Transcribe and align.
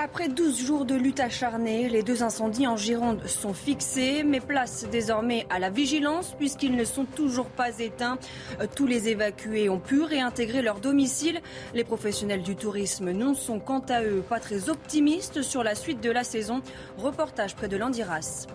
Après 0.00 0.28
12 0.28 0.64
jours 0.64 0.84
de 0.84 0.94
lutte 0.94 1.18
acharnée, 1.18 1.88
les 1.88 2.04
deux 2.04 2.22
incendies 2.22 2.68
en 2.68 2.76
Gironde 2.76 3.26
sont 3.26 3.52
fixés, 3.52 4.22
mais 4.22 4.38
place 4.38 4.86
désormais 4.88 5.44
à 5.50 5.58
la 5.58 5.70
vigilance 5.70 6.36
puisqu'ils 6.38 6.76
ne 6.76 6.84
sont 6.84 7.04
toujours 7.04 7.48
pas 7.48 7.80
éteints. 7.80 8.16
Tous 8.76 8.86
les 8.86 9.08
évacués 9.08 9.68
ont 9.68 9.80
pu 9.80 10.02
réintégrer 10.02 10.62
leur 10.62 10.78
domicile. 10.78 11.40
Les 11.74 11.82
professionnels 11.82 12.44
du 12.44 12.54
tourisme 12.54 13.10
non 13.10 13.34
sont 13.34 13.58
quant 13.58 13.82
à 13.88 14.04
eux 14.04 14.22
pas 14.22 14.38
très 14.38 14.68
optimistes 14.68 15.42
sur 15.42 15.64
la 15.64 15.74
suite 15.74 16.00
de 16.00 16.12
la 16.12 16.22
saison. 16.22 16.62
Reportage 16.96 17.56
près 17.56 17.66
de 17.66 17.76
Landiras. 17.76 18.46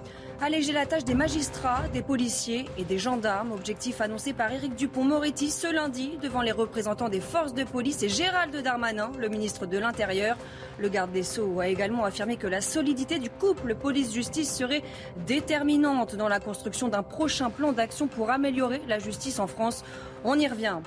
Alléger 0.45 0.73
la 0.73 0.85
tâche 0.85 1.05
des 1.05 1.13
magistrats, 1.13 1.87
des 1.93 2.01
policiers 2.01 2.65
et 2.77 2.83
des 2.83 2.97
gendarmes. 2.97 3.53
Objectif 3.53 4.01
annoncé 4.01 4.33
par 4.33 4.51
Éric 4.51 4.75
Dupont-Moretti 4.75 5.49
ce 5.49 5.73
lundi 5.73 6.17
devant 6.21 6.41
les 6.41 6.51
représentants 6.51 7.07
des 7.07 7.21
forces 7.21 7.53
de 7.53 7.63
police 7.63 8.03
et 8.03 8.09
Gérald 8.09 8.53
Darmanin, 8.53 9.09
le 9.17 9.29
ministre 9.29 9.65
de 9.67 9.77
l'Intérieur. 9.77 10.35
Le 10.79 10.89
garde 10.89 11.13
des 11.13 11.23
Sceaux 11.23 11.61
a 11.61 11.69
également 11.69 12.03
affirmé 12.03 12.35
que 12.35 12.47
la 12.47 12.59
solidité 12.59 13.19
du 13.19 13.29
couple 13.29 13.73
police-justice 13.73 14.53
serait 14.53 14.83
déterminante 15.25 16.17
dans 16.17 16.27
la 16.27 16.41
construction 16.41 16.89
d'un 16.89 17.03
prochain 17.03 17.49
plan 17.49 17.71
d'action 17.71 18.07
pour 18.07 18.29
améliorer 18.29 18.81
la 18.89 18.99
justice 18.99 19.39
en 19.39 19.47
France. 19.47 19.85
On 20.25 20.39
y 20.39 20.47
revient. 20.47 20.77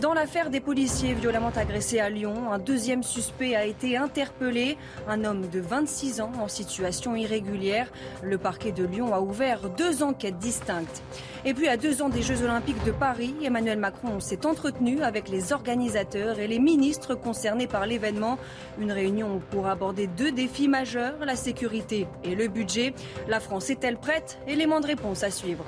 Dans 0.00 0.14
l'affaire 0.14 0.50
des 0.50 0.58
policiers 0.58 1.14
violemment 1.14 1.52
agressés 1.54 2.00
à 2.00 2.10
Lyon, 2.10 2.52
un 2.52 2.58
deuxième 2.58 3.04
suspect 3.04 3.54
a 3.54 3.64
été 3.64 3.96
interpellé, 3.96 4.76
un 5.06 5.24
homme 5.24 5.48
de 5.48 5.60
26 5.60 6.20
ans 6.20 6.32
en 6.40 6.48
situation 6.48 7.14
irrégulière. 7.14 7.88
Le 8.22 8.36
parquet 8.36 8.72
de 8.72 8.84
Lyon 8.84 9.14
a 9.14 9.20
ouvert 9.20 9.70
deux 9.70 10.02
enquêtes 10.02 10.38
distinctes. 10.38 11.02
Et 11.44 11.54
puis 11.54 11.68
à 11.68 11.76
deux 11.76 12.02
ans 12.02 12.08
des 12.08 12.22
Jeux 12.22 12.42
olympiques 12.42 12.82
de 12.84 12.90
Paris, 12.90 13.34
Emmanuel 13.42 13.78
Macron 13.78 14.18
s'est 14.18 14.44
entretenu 14.44 15.02
avec 15.02 15.28
les 15.28 15.52
organisateurs 15.52 16.40
et 16.40 16.48
les 16.48 16.58
ministres 16.58 17.14
concernés 17.14 17.68
par 17.68 17.86
l'événement. 17.86 18.38
Une 18.80 18.90
réunion 18.90 19.40
pour 19.50 19.68
aborder 19.68 20.08
deux 20.08 20.32
défis 20.32 20.68
majeurs, 20.68 21.14
la 21.24 21.36
sécurité 21.36 22.08
et 22.24 22.34
le 22.34 22.48
budget. 22.48 22.92
La 23.28 23.38
France 23.38 23.70
est-elle 23.70 23.98
prête? 23.98 24.38
Élément 24.48 24.80
de 24.80 24.86
réponse 24.86 25.22
à 25.22 25.30
suivre. 25.30 25.64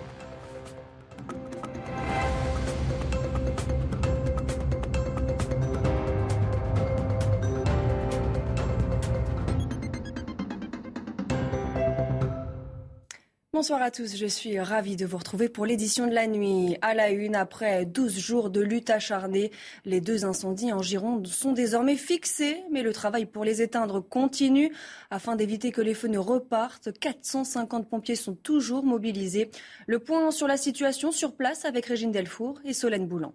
Bonsoir 13.62 13.82
à 13.82 13.92
tous, 13.92 14.16
je 14.16 14.26
suis 14.26 14.58
ravie 14.58 14.96
de 14.96 15.06
vous 15.06 15.18
retrouver 15.18 15.48
pour 15.48 15.66
l'édition 15.66 16.08
de 16.08 16.12
la 16.12 16.26
nuit. 16.26 16.76
À 16.82 16.94
la 16.94 17.10
une, 17.10 17.36
après 17.36 17.86
12 17.86 18.18
jours 18.18 18.50
de 18.50 18.60
lutte 18.60 18.90
acharnée, 18.90 19.52
les 19.84 20.00
deux 20.00 20.24
incendies 20.24 20.72
en 20.72 20.82
Gironde 20.82 21.28
sont 21.28 21.52
désormais 21.52 21.94
fixés, 21.94 22.64
mais 22.72 22.82
le 22.82 22.92
travail 22.92 23.24
pour 23.24 23.44
les 23.44 23.62
éteindre 23.62 24.00
continue. 24.00 24.74
Afin 25.12 25.36
d'éviter 25.36 25.70
que 25.70 25.80
les 25.80 25.94
feux 25.94 26.08
ne 26.08 26.18
repartent, 26.18 26.90
450 26.98 27.88
pompiers 27.88 28.16
sont 28.16 28.34
toujours 28.34 28.82
mobilisés. 28.82 29.48
Le 29.86 30.00
point 30.00 30.32
sur 30.32 30.48
la 30.48 30.56
situation 30.56 31.12
sur 31.12 31.36
place 31.36 31.64
avec 31.64 31.86
Régine 31.86 32.10
Delfour 32.10 32.58
et 32.64 32.72
Solène 32.72 33.06
Boulan. 33.06 33.32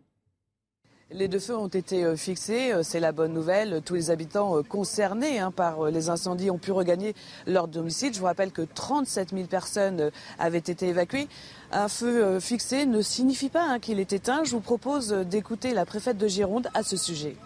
Les 1.09 1.29
deux 1.29 1.39
feux 1.39 1.55
ont 1.55 1.69
été 1.69 2.03
euh, 2.03 2.17
fixés, 2.17 2.73
euh, 2.73 2.83
c'est 2.83 2.99
la 2.99 3.13
bonne 3.13 3.31
nouvelle. 3.31 3.81
Tous 3.85 3.95
les 3.95 4.11
habitants 4.11 4.57
euh, 4.57 4.61
concernés 4.61 5.39
hein, 5.39 5.51
par 5.51 5.85
les 5.85 6.09
incendies 6.09 6.51
ont 6.51 6.57
pu 6.57 6.73
regagner 6.73 7.15
leur 7.45 7.69
domicile. 7.69 8.13
Je 8.13 8.19
vous 8.19 8.25
rappelle 8.25 8.51
que 8.51 8.63
37 8.63 9.29
000 9.29 9.45
personnes 9.45 10.11
avaient 10.37 10.57
été 10.57 10.89
évacuées. 10.89 11.29
Un 11.71 11.87
feu 11.87 12.41
fixé 12.41 12.85
ne 12.85 13.01
signifie 13.01 13.47
pas 13.47 13.63
hein, 13.63 13.79
qu'il 13.79 14.01
est 14.01 14.11
éteint. 14.11 14.43
Je 14.43 14.51
vous 14.51 14.59
propose 14.59 15.13
d'écouter 15.13 15.73
la 15.73 15.85
préfète 15.85 16.17
de 16.17 16.27
Gironde 16.27 16.67
à 16.73 16.83
ce 16.83 16.97
sujet. 16.97 17.37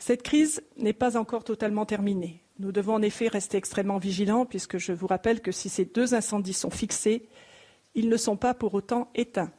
Cette 0.00 0.24
crise 0.24 0.60
n'est 0.76 0.92
pas 0.92 1.16
encore 1.16 1.44
totalement 1.44 1.86
terminée. 1.86 2.42
Nous 2.58 2.72
devons 2.72 2.94
en 2.94 3.02
effet 3.02 3.28
rester 3.28 3.58
extrêmement 3.58 3.98
vigilants 3.98 4.44
puisque 4.44 4.78
je 4.78 4.92
vous 4.92 5.06
rappelle 5.06 5.40
que 5.40 5.52
si 5.52 5.68
ces 5.68 5.84
deux 5.84 6.14
incendies 6.14 6.52
sont 6.52 6.70
fixés, 6.70 7.28
ils 7.94 8.08
ne 8.08 8.16
sont 8.16 8.36
pas 8.36 8.54
pour 8.54 8.74
autant 8.74 9.08
éteints 9.14 9.52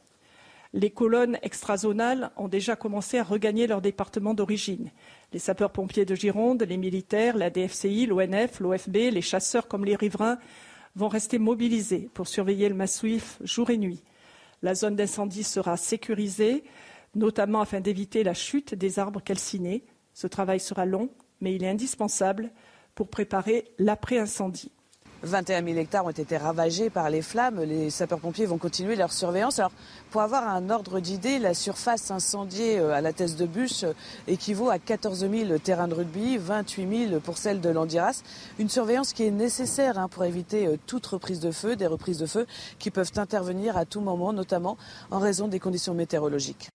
les 0.76 0.90
colonnes 0.90 1.38
extrazonales 1.42 2.30
ont 2.36 2.48
déjà 2.48 2.76
commencé 2.76 3.18
à 3.18 3.24
regagner 3.24 3.66
leur 3.66 3.80
département 3.80 4.34
d'origine. 4.34 4.90
Les 5.32 5.38
sapeurs-pompiers 5.38 6.04
de 6.04 6.14
Gironde, 6.14 6.62
les 6.62 6.76
militaires, 6.76 7.38
la 7.38 7.48
DFCI, 7.48 8.04
l'ONF, 8.04 8.60
l'OFB, 8.60 8.96
les 9.10 9.22
chasseurs 9.22 9.68
comme 9.68 9.86
les 9.86 9.96
riverains 9.96 10.38
vont 10.94 11.08
rester 11.08 11.38
mobilisés 11.38 12.10
pour 12.12 12.28
surveiller 12.28 12.68
le 12.68 12.74
massif 12.74 13.38
jour 13.42 13.70
et 13.70 13.78
nuit. 13.78 14.02
La 14.60 14.74
zone 14.74 14.96
d'incendie 14.96 15.44
sera 15.44 15.78
sécurisée, 15.78 16.62
notamment 17.14 17.62
afin 17.62 17.80
d'éviter 17.80 18.22
la 18.22 18.34
chute 18.34 18.74
des 18.74 18.98
arbres 18.98 19.22
calcinés. 19.22 19.82
Ce 20.12 20.26
travail 20.26 20.60
sera 20.60 20.84
long, 20.84 21.08
mais 21.40 21.54
il 21.54 21.64
est 21.64 21.70
indispensable 21.70 22.50
pour 22.94 23.08
préparer 23.08 23.64
l'après-incendie. 23.78 24.72
21 25.22 25.64
000 25.64 25.78
hectares 25.78 26.04
ont 26.04 26.10
été 26.10 26.36
ravagés 26.36 26.90
par 26.90 27.10
les 27.10 27.22
flammes. 27.22 27.62
Les 27.62 27.90
sapeurs-pompiers 27.90 28.46
vont 28.46 28.58
continuer 28.58 28.96
leur 28.96 29.12
surveillance. 29.12 29.58
Alors, 29.58 29.72
pour 30.10 30.20
avoir 30.20 30.48
un 30.48 30.70
ordre 30.70 31.00
d'idée, 31.00 31.38
la 31.38 31.54
surface 31.54 32.10
incendiée 32.10 32.78
euh, 32.78 32.92
à 32.92 33.00
la 33.00 33.12
thèse 33.12 33.36
de 33.36 33.46
bûche 33.46 33.84
euh, 33.84 33.92
équivaut 34.28 34.70
à 34.70 34.78
14 34.78 35.28
000 35.30 35.58
terrains 35.58 35.88
de 35.88 35.94
rugby, 35.94 36.36
28 36.36 37.08
000 37.08 37.20
pour 37.20 37.38
celle 37.38 37.60
de 37.60 37.70
l'Andiras. 37.70 38.22
Une 38.58 38.68
surveillance 38.68 39.12
qui 39.12 39.24
est 39.24 39.30
nécessaire 39.30 39.98
hein, 39.98 40.08
pour 40.08 40.24
éviter 40.24 40.66
euh, 40.66 40.76
toute 40.86 41.06
reprise 41.06 41.40
de 41.40 41.50
feu, 41.50 41.76
des 41.76 41.86
reprises 41.86 42.18
de 42.18 42.26
feu 42.26 42.46
qui 42.78 42.90
peuvent 42.90 43.12
intervenir 43.16 43.76
à 43.76 43.84
tout 43.84 44.00
moment, 44.00 44.32
notamment 44.32 44.76
en 45.10 45.18
raison 45.18 45.48
des 45.48 45.58
conditions 45.58 45.94
météorologiques. 45.94 46.68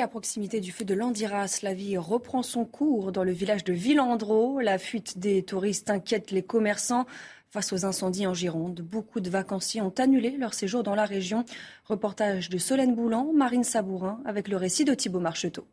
À 0.00 0.08
proximité 0.08 0.60
du 0.60 0.72
feu 0.72 0.84
de 0.84 0.92
Landiras, 0.92 1.60
la 1.62 1.72
vie 1.72 1.96
reprend 1.96 2.42
son 2.42 2.66
cours 2.66 3.12
dans 3.12 3.24
le 3.24 3.32
village 3.32 3.64
de 3.64 3.72
Villandreau. 3.72 4.60
La 4.60 4.78
fuite 4.78 5.18
des 5.18 5.42
touristes 5.42 5.88
inquiète 5.90 6.30
les 6.32 6.42
commerçants. 6.42 7.06
Face 7.48 7.72
aux 7.72 7.86
incendies 7.86 8.26
en 8.26 8.34
Gironde, 8.34 8.82
beaucoup 8.82 9.20
de 9.20 9.30
vacanciers 9.30 9.80
ont 9.80 9.94
annulé 9.96 10.36
leur 10.36 10.52
séjour 10.52 10.82
dans 10.82 10.94
la 10.94 11.06
région. 11.06 11.44
Reportage 11.86 12.50
de 12.50 12.58
Solène 12.58 12.94
Boulan, 12.94 13.32
Marine 13.34 13.64
Sabourin, 13.64 14.20
avec 14.26 14.48
le 14.48 14.58
récit 14.58 14.84
de 14.84 14.92
Thibault 14.92 15.20
Marcheteau. 15.20 15.66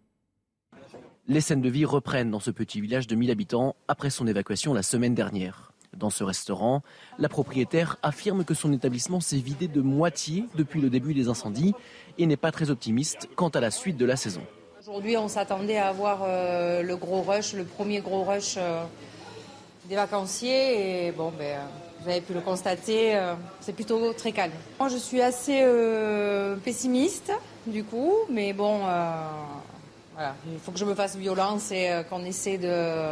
Les 1.28 1.42
scènes 1.42 1.62
de 1.62 1.70
vie 1.70 1.86
reprennent 1.86 2.32
dans 2.32 2.40
ce 2.40 2.52
petit 2.52 2.80
village 2.80 3.08
de 3.08 3.16
1000 3.16 3.30
habitants 3.30 3.76
après 3.90 4.10
son 4.10 4.26
évacuation 4.26 4.74
la 4.74 4.84
semaine 4.84 5.16
dernière. 5.16 5.73
Dans 5.98 6.10
ce 6.10 6.24
restaurant, 6.24 6.82
la 7.20 7.30
propriétaire 7.30 7.98
affirme 8.02 8.44
que 8.44 8.54
son 8.54 8.74
établissement 8.74 9.20
s'est 9.20 9.38
vidé 9.38 9.68
de 9.68 9.82
moitié 9.82 10.46
depuis 10.56 10.82
le 10.82 10.90
début 10.90 11.14
des 11.14 11.28
incendies 11.28 11.74
et 12.18 12.26
n'est 12.26 12.38
pas 12.38 12.52
très 12.52 12.72
optimiste 12.72 13.30
quant 13.36 13.50
à 13.50 13.60
la 13.60 13.72
suite 13.72 13.98
de 13.98 14.06
la 14.06 14.16
saison. 14.16 14.42
Aujourd'hui, 14.82 15.16
on 15.16 15.28
s'attendait 15.30 15.78
à 15.78 15.88
avoir 15.88 16.24
euh, 16.24 16.82
le 16.82 16.98
gros 16.98 17.22
rush, 17.22 17.54
le 17.54 17.64
premier 17.64 18.02
gros 18.02 18.24
rush 18.24 18.56
euh, 18.58 18.84
des 19.86 19.96
vacanciers. 19.96 21.08
Et 21.08 21.12
bon, 21.12 21.32
ben, 21.38 21.60
vous 22.02 22.10
avez 22.10 22.20
pu 22.20 22.34
le 22.34 22.42
constater, 22.42 23.16
euh, 23.16 23.36
c'est 23.62 23.74
plutôt 23.74 24.12
très 24.14 24.34
calme. 24.34 24.52
Moi, 24.80 24.90
je 24.90 24.98
suis 24.98 25.22
assez 25.22 25.66
pessimiste, 26.66 27.32
du 27.66 27.84
coup, 27.84 28.14
mais 28.30 28.52
bon, 28.52 28.82
il 30.20 30.60
faut 30.60 30.72
que 30.72 30.80
je 30.80 30.86
me 30.86 30.96
fasse 30.96 31.16
violence 31.16 31.72
et 31.72 32.04
qu'on 32.10 32.26
essaie 32.26 32.58
de 32.58 33.12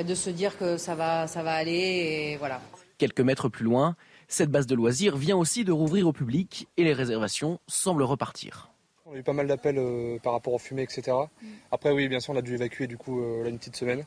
de 0.00 0.14
se 0.14 0.30
dire 0.30 0.56
que 0.58 0.76
ça 0.78 0.94
va, 0.94 1.26
ça 1.26 1.42
va 1.42 1.52
aller 1.52 1.72
et 2.32 2.36
voilà. 2.38 2.60
Quelques 2.98 3.20
mètres 3.20 3.48
plus 3.48 3.64
loin, 3.64 3.96
cette 4.28 4.50
base 4.50 4.66
de 4.66 4.74
loisirs 4.74 5.16
vient 5.16 5.36
aussi 5.36 5.64
de 5.64 5.72
rouvrir 5.72 6.08
au 6.08 6.12
public 6.12 6.68
et 6.76 6.84
les 6.84 6.94
réservations 6.94 7.60
semblent 7.66 8.02
repartir. 8.02 8.70
On 9.04 9.12
a 9.12 9.18
eu 9.18 9.22
pas 9.22 9.34
mal 9.34 9.46
d'appels 9.46 9.78
euh, 9.78 10.18
par 10.22 10.32
rapport 10.32 10.54
aux 10.54 10.58
fumées, 10.58 10.82
etc. 10.82 11.16
Mm. 11.42 11.46
Après, 11.70 11.90
oui, 11.90 12.08
bien 12.08 12.20
sûr, 12.20 12.32
on 12.32 12.36
a 12.38 12.42
dû 12.42 12.54
évacuer 12.54 12.86
du 12.86 12.96
coup 12.96 13.20
euh, 13.20 13.42
là 13.42 13.50
une 13.50 13.58
petite 13.58 13.76
semaine. 13.76 14.06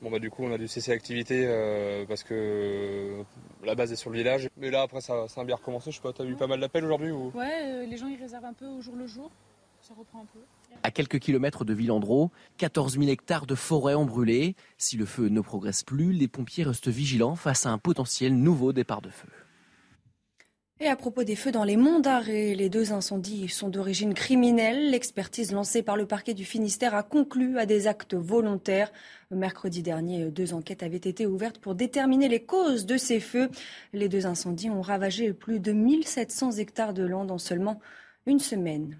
Bon 0.00 0.10
bah 0.10 0.18
du 0.18 0.30
coup 0.30 0.42
on 0.42 0.52
a 0.52 0.58
dû 0.58 0.66
cesser 0.66 0.90
l'activité 0.90 1.44
euh, 1.46 2.04
parce 2.08 2.24
que 2.24 3.22
la 3.62 3.76
base 3.76 3.92
est 3.92 3.96
sur 3.96 4.10
le 4.10 4.18
village. 4.18 4.48
Mais 4.56 4.72
là 4.72 4.82
après 4.82 5.00
ça, 5.00 5.28
ça 5.28 5.42
a 5.42 5.44
bien 5.44 5.54
recommencé, 5.54 5.92
je 5.92 5.96
sais 5.98 6.02
pas, 6.02 6.12
t'as 6.12 6.24
eu 6.24 6.34
pas 6.34 6.48
mal 6.48 6.58
d'appels 6.58 6.84
aujourd'hui 6.84 7.12
ou... 7.12 7.30
Ouais, 7.36 7.86
les 7.86 7.96
gens 7.96 8.08
ils 8.08 8.20
réservent 8.20 8.46
un 8.46 8.52
peu 8.52 8.66
au 8.66 8.80
jour 8.80 8.96
le 8.96 9.06
jour, 9.06 9.30
ça 9.80 9.94
reprend 9.96 10.22
un 10.22 10.26
peu. 10.32 10.40
À 10.82 10.90
quelques 10.90 11.20
kilomètres 11.20 11.64
de 11.64 11.74
Villandreau, 11.74 12.30
14 12.58 12.98
000 12.98 13.08
hectares 13.08 13.46
de 13.46 13.54
forêt 13.54 13.94
ont 13.94 14.04
brûlé. 14.04 14.56
Si 14.78 14.96
le 14.96 15.06
feu 15.06 15.28
ne 15.28 15.40
progresse 15.40 15.84
plus, 15.84 16.12
les 16.12 16.28
pompiers 16.28 16.64
restent 16.64 16.88
vigilants 16.88 17.36
face 17.36 17.66
à 17.66 17.70
un 17.70 17.78
potentiel 17.78 18.34
nouveau 18.34 18.72
départ 18.72 19.00
de 19.00 19.10
feu. 19.10 19.28
Et 20.82 20.88
à 20.88 20.96
propos 20.96 21.22
des 21.22 21.36
feux 21.36 21.52
dans 21.52 21.62
les 21.62 21.76
monts 21.76 22.00
d'Arrée, 22.00 22.56
les 22.56 22.68
deux 22.68 22.92
incendies 22.92 23.48
sont 23.48 23.68
d'origine 23.68 24.14
criminelle. 24.14 24.90
L'expertise 24.90 25.52
lancée 25.52 25.84
par 25.84 25.96
le 25.96 26.06
parquet 26.06 26.34
du 26.34 26.44
Finistère 26.44 26.96
a 26.96 27.04
conclu 27.04 27.56
à 27.60 27.66
des 27.66 27.86
actes 27.86 28.14
volontaires. 28.14 28.90
Mercredi 29.30 29.84
dernier, 29.84 30.24
deux 30.24 30.54
enquêtes 30.54 30.82
avaient 30.82 30.96
été 30.96 31.24
ouvertes 31.24 31.58
pour 31.58 31.76
déterminer 31.76 32.28
les 32.28 32.42
causes 32.42 32.84
de 32.84 32.96
ces 32.96 33.20
feux. 33.20 33.48
Les 33.92 34.08
deux 34.08 34.26
incendies 34.26 34.70
ont 34.70 34.82
ravagé 34.82 35.32
plus 35.32 35.60
de 35.60 35.70
1700 35.70 36.52
hectares 36.58 36.94
de 36.94 37.04
land 37.04 37.28
en 37.28 37.38
seulement 37.38 37.78
une 38.26 38.40
semaine. 38.40 38.98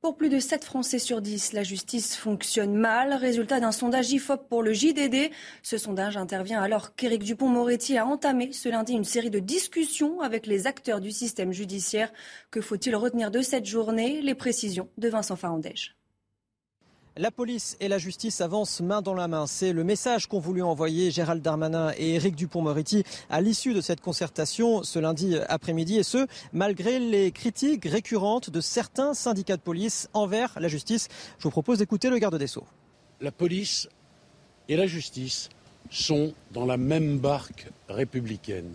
Pour 0.00 0.16
plus 0.16 0.28
de 0.28 0.38
7 0.38 0.64
Français 0.64 1.00
sur 1.00 1.20
10, 1.20 1.54
la 1.54 1.64
justice 1.64 2.14
fonctionne 2.14 2.76
mal. 2.76 3.14
Résultat 3.14 3.58
d'un 3.58 3.72
sondage 3.72 4.12
IFOP 4.12 4.48
pour 4.48 4.62
le 4.62 4.72
JDD. 4.72 5.32
Ce 5.64 5.76
sondage 5.76 6.16
intervient 6.16 6.62
alors 6.62 6.94
qu'Éric 6.94 7.24
Dupont-Moretti 7.24 7.98
a 7.98 8.06
entamé 8.06 8.52
ce 8.52 8.68
lundi 8.68 8.92
une 8.92 9.02
série 9.02 9.30
de 9.30 9.40
discussions 9.40 10.20
avec 10.20 10.46
les 10.46 10.68
acteurs 10.68 11.00
du 11.00 11.10
système 11.10 11.52
judiciaire. 11.52 12.12
Que 12.52 12.60
faut-il 12.60 12.94
retenir 12.94 13.32
de 13.32 13.42
cette 13.42 13.66
journée? 13.66 14.22
Les 14.22 14.36
précisions 14.36 14.88
de 14.98 15.08
Vincent 15.08 15.34
Farandège. 15.34 15.96
La 17.18 17.32
police 17.32 17.76
et 17.80 17.88
la 17.88 17.98
justice 17.98 18.40
avancent 18.40 18.80
main 18.80 19.02
dans 19.02 19.12
la 19.12 19.26
main. 19.26 19.48
C'est 19.48 19.72
le 19.72 19.82
message 19.82 20.28
qu'ont 20.28 20.38
voulu 20.38 20.62
envoyer 20.62 21.10
Gérald 21.10 21.42
Darmanin 21.42 21.92
et 21.98 22.14
Éric 22.14 22.36
Dupont-Moretti 22.36 23.02
à 23.28 23.40
l'issue 23.40 23.74
de 23.74 23.80
cette 23.80 24.00
concertation 24.00 24.84
ce 24.84 25.00
lundi 25.00 25.36
après-midi. 25.48 25.96
Et 25.96 26.04
ce, 26.04 26.28
malgré 26.52 27.00
les 27.00 27.32
critiques 27.32 27.86
récurrentes 27.86 28.50
de 28.50 28.60
certains 28.60 29.14
syndicats 29.14 29.56
de 29.56 29.62
police 29.62 30.08
envers 30.14 30.56
la 30.60 30.68
justice. 30.68 31.08
Je 31.38 31.42
vous 31.42 31.50
propose 31.50 31.78
d'écouter 31.78 32.08
le 32.08 32.18
garde 32.18 32.38
des 32.38 32.46
Sceaux. 32.46 32.68
La 33.20 33.32
police 33.32 33.88
et 34.68 34.76
la 34.76 34.86
justice 34.86 35.48
sont 35.90 36.34
dans 36.52 36.66
la 36.66 36.76
même 36.76 37.18
barque 37.18 37.66
républicaine. 37.88 38.74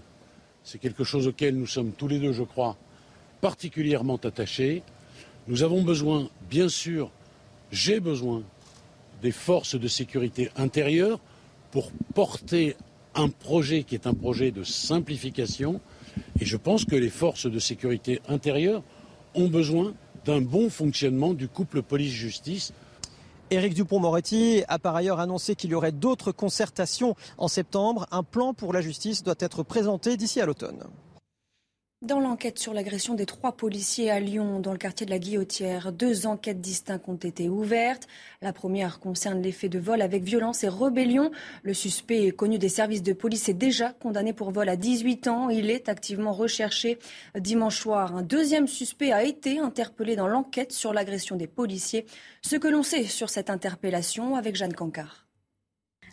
C'est 0.66 0.80
quelque 0.80 1.06
chose 1.06 1.28
auquel 1.28 1.56
nous 1.56 1.68
sommes 1.68 1.94
tous 1.94 2.10
les 2.10 2.19
deux, 2.19 2.34
je 2.34 2.44
crois, 2.44 2.75
particulièrement 3.40 4.18
attachés. 4.18 4.84
Nous 5.48 5.63
avons 5.63 5.81
besoin, 5.81 6.28
bien 6.50 6.68
sûr, 6.68 7.10
j'ai 7.73 7.99
besoin 7.99 8.43
des 9.23 9.31
forces 9.31 9.75
de 9.75 9.87
sécurité 9.87 10.51
intérieure 10.55 11.19
pour 11.71 11.91
porter 12.13 12.77
un 13.15 13.29
projet 13.29 13.83
qui 13.83 13.95
est 13.95 14.05
un 14.05 14.13
projet 14.13 14.51
de 14.51 14.63
simplification. 14.63 15.81
Et 16.39 16.45
je 16.45 16.55
pense 16.55 16.85
que 16.85 16.95
les 16.95 17.09
forces 17.09 17.47
de 17.47 17.59
sécurité 17.59 18.21
intérieure 18.29 18.83
ont 19.33 19.47
besoin 19.47 19.93
d'un 20.25 20.39
bon 20.39 20.69
fonctionnement 20.69 21.33
du 21.33 21.47
couple 21.47 21.81
police-justice. 21.81 22.73
Éric 23.49 23.73
Dupont-Moretti 23.73 24.63
a 24.67 24.77
par 24.77 24.95
ailleurs 24.95 25.19
annoncé 25.19 25.55
qu'il 25.55 25.71
y 25.71 25.75
aurait 25.75 25.91
d'autres 25.91 26.31
concertations 26.31 27.15
en 27.39 27.47
septembre. 27.47 28.05
Un 28.11 28.23
plan 28.23 28.53
pour 28.53 28.71
la 28.71 28.81
justice 28.81 29.23
doit 29.23 29.35
être 29.39 29.63
présenté 29.63 30.15
d'ici 30.15 30.39
à 30.39 30.45
l'automne. 30.45 30.83
Dans 32.03 32.19
l'enquête 32.19 32.59
sur 32.59 32.73
l'agression 32.73 33.13
des 33.13 33.25
trois 33.25 33.53
policiers 33.53 34.11
à 34.11 34.19
Lyon, 34.19 34.59
dans 34.59 34.73
le 34.73 34.77
quartier 34.77 35.05
de 35.05 35.11
la 35.11 35.19
Guillotière, 35.19 35.94
deux 35.94 36.27
enquêtes 36.27 36.59
distinctes 36.59 37.07
ont 37.07 37.15
été 37.15 37.47
ouvertes. 37.47 38.09
La 38.41 38.51
première 38.51 39.00
concerne 39.00 39.41
les 39.41 39.53
faits 39.53 39.71
de 39.71 39.79
vol 39.79 40.01
avec 40.01 40.21
violence 40.21 40.65
et 40.65 40.67
rébellion. 40.67 41.31
Le 41.61 41.73
suspect, 41.73 42.31
connu 42.31 42.57
des 42.57 42.67
services 42.67 43.03
de 43.03 43.13
police, 43.13 43.47
est 43.47 43.53
déjà 43.53 43.94
condamné 43.94 44.33
pour 44.33 44.51
vol 44.51 44.67
à 44.67 44.75
18 44.75 45.29
ans. 45.29 45.50
Il 45.50 45.69
est 45.69 45.88
activement 45.88 46.33
recherché. 46.33 47.00
Dimanche 47.39 47.79
soir, 47.79 48.13
un 48.17 48.21
deuxième 48.21 48.67
suspect 48.67 49.13
a 49.13 49.23
été 49.23 49.59
interpellé 49.59 50.17
dans 50.17 50.27
l'enquête 50.27 50.73
sur 50.73 50.91
l'agression 50.91 51.38
des 51.38 51.47
policiers. 51.47 52.06
Ce 52.41 52.57
que 52.57 52.67
l'on 52.67 52.83
sait 52.83 53.06
sur 53.06 53.29
cette 53.29 53.49
interpellation 53.49 54.35
avec 54.35 54.57
Jeanne 54.57 54.73
Cancard. 54.73 55.22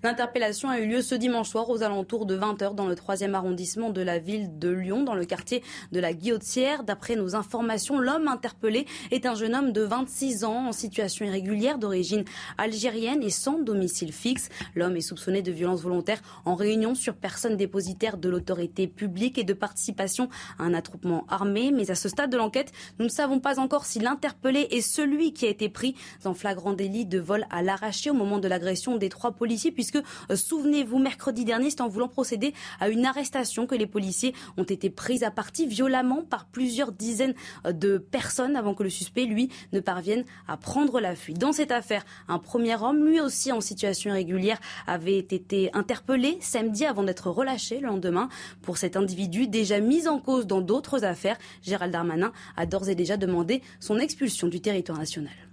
L'interpellation 0.03 0.71
a 0.71 0.81
eu 0.81 0.87
lieu 0.87 1.03
ce 1.03 1.15
dimanche 1.15 1.51
soir 1.51 1.69
aux 1.69 1.83
alentours 1.83 2.25
de 2.25 2.35
20h 2.35 2.75
dans 2.75 2.87
le 2.87 2.95
3e 2.95 3.35
arrondissement 3.35 3.91
de 3.91 4.01
la 4.01 4.19
ville 4.19 4.59
de 4.59 4.71
Lyon, 4.71 5.03
dans 5.03 5.15
le 5.15 5.27
quartier 5.27 5.63
de 5.93 6.01
la 6.01 6.15
Guillotière. 6.15 6.85
D'après 6.85 7.17
nos 7.17 7.37
informations, 7.37 7.99
l'homme 7.99 8.27
interpellé 8.27 8.87
est 9.11 9.27
un 9.27 9.35
jeune 9.35 9.55
homme 9.55 9.73
de 9.73 9.83
26 9.83 10.45
ans 10.45 10.69
en 10.69 10.73
situation 10.73 11.27
irrégulière 11.27 11.77
d'origine 11.77 12.25
algérienne 12.57 13.23
et 13.23 13.29
sans 13.29 13.59
domicile 13.59 14.11
fixe. 14.11 14.49
L'homme 14.75 14.97
est 14.97 15.03
soupçonné 15.03 15.43
de 15.43 15.53
violence 15.53 15.83
volontaire 15.83 16.23
en 16.47 16.55
réunion 16.55 16.95
sur 16.95 17.15
personne 17.15 17.59
dépositaire 17.59 18.17
de 18.17 18.31
l'autorité 18.31 18.87
publique 18.87 19.37
et 19.37 19.45
de 19.45 19.53
participation 19.53 20.31
à 20.59 20.63
un 20.63 20.73
attroupement 20.73 21.27
armé. 21.29 21.73
Mais 21.73 21.91
à 21.91 21.95
ce 21.95 22.09
stade 22.09 22.31
de 22.31 22.39
l'enquête, 22.39 22.73
nous 22.99 23.05
ne 23.05 23.11
savons 23.11 23.39
pas 23.39 23.61
encore 23.61 23.85
si 23.85 23.99
l'interpellé 23.99 24.67
est 24.71 24.81
celui 24.81 25.35
qui 25.35 25.45
a 25.45 25.51
été 25.51 25.69
pris 25.69 25.95
en 26.25 26.33
flagrant 26.33 26.73
délit 26.73 27.05
de 27.05 27.19
vol 27.19 27.47
à 27.51 27.63
l'arraché 27.63 28.09
au 28.09 28.15
moment 28.15 28.39
de 28.39 28.49
l'agression 28.49 28.97
des 28.97 29.11
trois 29.11 29.33
policiers, 29.33 29.73
puisque 29.73 29.90
puisque, 29.91 30.05
euh, 30.31 30.37
souvenez-vous, 30.37 30.99
mercredi 30.99 31.45
dernier, 31.45 31.71
c'est 31.71 31.81
en 31.81 31.89
voulant 31.89 32.09
procéder 32.09 32.55
à 32.81 32.89
une 32.89 33.05
arrestation 33.05 33.67
que 33.67 33.75
les 33.75 33.87
policiers 33.87 34.35
ont 34.57 34.65
été 34.65 34.91
pris 34.91 35.25
à 35.25 35.31
partie 35.31 35.67
violemment 35.67 36.23
par 36.23 36.47
plusieurs 36.47 36.93
dizaines 36.93 37.35
euh, 37.67 37.73
de 37.73 37.99
personnes 37.99 38.57
avant 38.57 38.75
que 38.75 38.83
le 38.83 38.91
suspect, 38.91 39.25
lui, 39.25 39.51
ne 39.73 39.81
parvienne 39.81 40.25
à 40.49 40.57
prendre 40.57 41.01
la 41.01 41.15
fuite. 41.15 41.39
Dans 41.39 41.53
cette 41.53 41.73
affaire, 41.73 42.05
un 42.29 42.39
premier 42.39 42.77
homme, 42.77 43.07
lui 43.07 43.21
aussi 43.21 43.53
en 43.53 43.61
situation 43.61 44.11
irrégulière, 44.11 44.59
avait 44.87 45.19
été 45.19 45.71
interpellé 45.75 46.39
samedi 46.41 46.85
avant 46.85 47.03
d'être 47.03 47.31
relâché 47.31 47.81
le 47.81 47.89
lendemain. 47.89 48.29
Pour 48.63 48.79
cet 48.79 48.97
individu 48.97 49.49
déjà 49.49 49.81
mis 49.81 50.09
en 50.09 50.19
cause 50.19 50.47
dans 50.47 50.61
d'autres 50.61 51.05
affaires, 51.05 51.39
Gérald 51.63 51.93
Darmanin 51.93 52.33
a 52.57 52.67
d'ores 52.67 52.89
et 52.89 52.95
déjà 52.95 53.17
demandé 53.17 53.63
son 53.81 53.99
expulsion 53.99 54.49
du 54.49 54.61
territoire 54.61 54.99
national. 54.99 55.50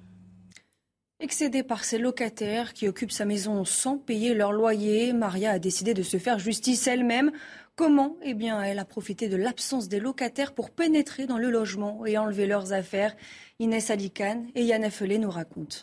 Excédée 1.20 1.64
par 1.64 1.84
ses 1.84 1.98
locataires 1.98 2.74
qui 2.74 2.88
occupent 2.88 3.12
sa 3.12 3.26
maison 3.26 3.66
sans 3.66 3.98
payer 3.98 4.36
leur 4.36 4.52
loyer, 4.52 5.14
Maria 5.14 5.50
a 5.50 5.60
décidé 5.60 5.96
de 5.96 6.04
se 6.04 6.18
faire 6.18 6.38
justice 6.38 6.86
elle-même. 6.86 7.32
Comment? 7.76 8.18
Eh 8.22 8.36
bien, 8.36 8.62
elle 8.62 8.78
a 8.78 8.86
profité 8.86 9.28
de 9.28 9.36
l'absence 9.36 9.88
des 9.88 10.00
locataires 10.00 10.54
pour 10.54 10.70
pénétrer 10.70 11.26
dans 11.26 11.40
le 11.40 11.50
logement 11.50 12.06
et 12.06 12.20
enlever 12.20 12.46
leurs 12.46 12.72
affaires. 12.72 13.16
Inès 13.58 13.90
Alicane 13.90 14.46
et 14.54 14.64
Yann 14.64 14.84
Affelé 14.84 15.18
nous 15.18 15.32
racontent. 15.32 15.78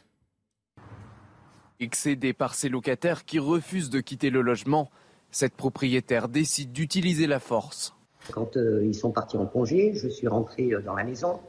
Excédée 1.81 2.33
par 2.33 2.55
ses 2.55 2.69
locataires 2.69 3.25
qui 3.25 3.41
refusent 3.41 3.91
de 3.91 4.01
quitter 4.01 4.31
le 4.31 4.41
logement, 4.41 4.89
cette 5.33 5.55
propriétaire 5.55 6.29
décide 6.29 6.71
d'utiliser 6.71 7.27
la 7.27 7.41
force. 7.41 7.93
Quand 8.31 8.57
euh, 8.57 8.85
ils 8.85 8.95
sont 8.95 9.11
partis 9.11 9.37
en 9.37 9.47
congé, 9.47 9.95
je 9.95 10.07
suis 10.07 10.29
rentré 10.29 10.73
euh, 10.73 10.81
dans 10.81 10.95
la 10.95 11.03
maison, 11.03 11.41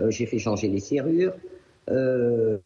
euh, 0.00 0.10
j'ai 0.10 0.26
fait 0.26 0.38
changer 0.38 0.68
les 0.68 0.80
serrures, 0.80 1.32
euh, 1.90 2.58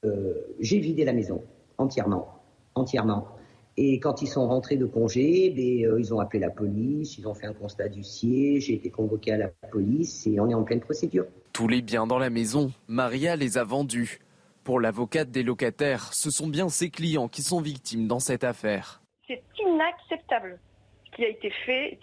j'ai 0.61 0.79
vidé 0.79 1.05
la 1.05 1.13
maison 1.13 1.43
entièrement, 1.79 2.29
entièrement. 2.75 3.29
Et 3.77 3.99
quand 4.01 4.21
ils 4.21 4.27
sont 4.27 4.47
rentrés 4.47 4.77
de 4.77 4.85
congé, 4.85 5.51
ben, 5.51 5.87
euh, 5.87 6.01
ils 6.01 6.13
ont 6.13 6.21
appelé 6.21 6.41
la 6.41 6.51
police, 6.51 7.17
ils 7.19 7.27
ont 7.27 7.35
fait 7.35 7.47
un 7.47 7.55
constat 7.55 7.89
d'huissier, 7.89 8.61
j'ai 8.61 8.75
été 8.75 8.91
convoqué 8.91 9.33
à 9.33 9.39
la 9.39 9.49
police 9.71 10.27
et 10.27 10.39
on 10.41 10.49
est 10.49 10.55
en 10.55 10.65
pleine 10.65 10.81
procédure. 10.81 11.27
Tous 11.53 11.69
les 11.69 11.81
biens 11.81 12.07
dans 12.07 12.19
la 12.19 12.31
maison, 12.31 12.73
Maria 12.89 13.37
les 13.37 13.59
a 13.59 13.65
vendus. 13.65 14.19
Pour 14.65 14.81
l'avocate 14.81 15.31
des 15.31 15.43
locataires, 15.43 16.13
ce 16.13 16.31
sont 16.31 16.49
bien 16.49 16.69
ses 16.69 16.91
clients 16.91 17.29
qui 17.29 17.43
sont 17.43 17.61
victimes 17.61 18.07
dans 18.07 18.21
cette 18.21 18.45
affaire. 18.45 19.03
C'est 19.27 19.43
inacceptable 19.59 20.59
ce 21.07 21.17
qui 21.17 21.25
a 21.25 21.29
été 21.29 21.51
fait 21.65 21.99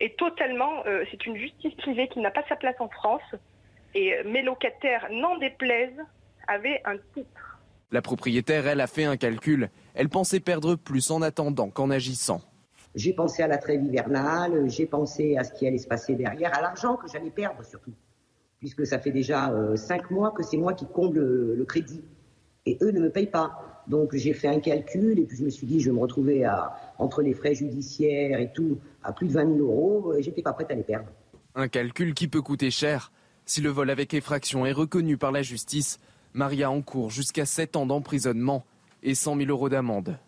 et 0.00 0.10
totalement, 0.14 0.86
euh, 0.86 1.04
c'est 1.10 1.26
une 1.26 1.36
justice 1.36 1.74
privée 1.74 2.08
qui 2.08 2.20
n'a 2.20 2.30
pas 2.30 2.44
sa 2.48 2.56
place 2.56 2.76
en 2.78 2.88
France. 2.88 3.22
Et 3.94 4.14
euh, 4.14 4.22
mes 4.26 4.42
locataires, 4.42 5.08
n'en 5.10 5.38
déplaisent, 5.38 6.02
avaient 6.46 6.80
un 6.84 6.96
titre. 7.14 7.58
La 7.90 8.02
propriétaire, 8.02 8.66
elle, 8.66 8.80
a 8.80 8.86
fait 8.86 9.04
un 9.04 9.16
calcul. 9.16 9.70
Elle 9.94 10.08
pensait 10.08 10.40
perdre 10.40 10.74
plus 10.74 11.10
en 11.10 11.22
attendant 11.22 11.70
qu'en 11.70 11.90
agissant. 11.90 12.42
J'ai 12.94 13.12
pensé 13.12 13.42
à 13.42 13.46
la 13.46 13.58
trêve 13.58 13.82
hivernale, 13.84 14.68
j'ai 14.68 14.86
pensé 14.86 15.36
à 15.36 15.44
ce 15.44 15.52
qui 15.52 15.66
allait 15.66 15.78
se 15.78 15.86
passer 15.86 16.14
derrière, 16.14 16.54
à 16.56 16.60
l'argent 16.60 16.96
que 16.96 17.08
j'allais 17.08 17.30
perdre 17.30 17.64
surtout. 17.64 17.92
Puisque 18.58 18.86
ça 18.86 18.98
fait 18.98 19.10
déjà 19.10 19.50
euh, 19.52 19.76
cinq 19.76 20.10
mois 20.10 20.32
que 20.32 20.42
c'est 20.42 20.56
moi 20.56 20.74
qui 20.74 20.86
comble 20.86 21.20
le, 21.20 21.64
crédit. 21.64 22.02
Et 22.66 22.76
eux 22.82 22.90
ne 22.90 23.00
me 23.00 23.10
payent 23.10 23.30
pas. 23.30 23.84
Donc 23.86 24.14
j'ai 24.14 24.34
fait 24.34 24.48
un 24.48 24.60
calcul 24.60 25.18
et 25.18 25.24
puis 25.24 25.36
je 25.36 25.44
me 25.44 25.50
suis 25.50 25.66
dit, 25.66 25.80
je 25.80 25.90
vais 25.90 25.96
me 25.96 26.00
retrouver 26.00 26.44
à, 26.44 26.76
entre 26.98 27.22
les 27.22 27.32
frais 27.32 27.54
judiciaires 27.54 28.40
et 28.40 28.52
tout, 28.52 28.78
à 29.02 29.12
plus 29.12 29.28
de 29.28 29.32
20 29.32 29.56
000 29.56 29.58
euros. 29.60 30.14
Et 30.14 30.22
j'étais 30.22 30.42
pas 30.42 30.52
prête 30.52 30.70
à 30.70 30.74
les 30.74 30.82
perdre. 30.82 31.08
Un 31.54 31.68
calcul 31.68 32.14
qui 32.14 32.28
peut 32.28 32.42
coûter 32.42 32.70
cher. 32.70 33.12
Si 33.48 33.62
le 33.62 33.70
vol 33.70 33.88
avec 33.88 34.12
effraction 34.12 34.66
est 34.66 34.72
reconnu 34.72 35.16
par 35.16 35.32
la 35.32 35.40
justice, 35.40 36.00
Maria 36.34 36.70
encourt 36.70 37.08
jusqu'à 37.08 37.46
7 37.46 37.76
ans 37.76 37.86
d'emprisonnement 37.86 38.66
et 39.02 39.14
100 39.14 39.38
000 39.38 39.48
euros 39.48 39.70
d'amende. 39.70 40.18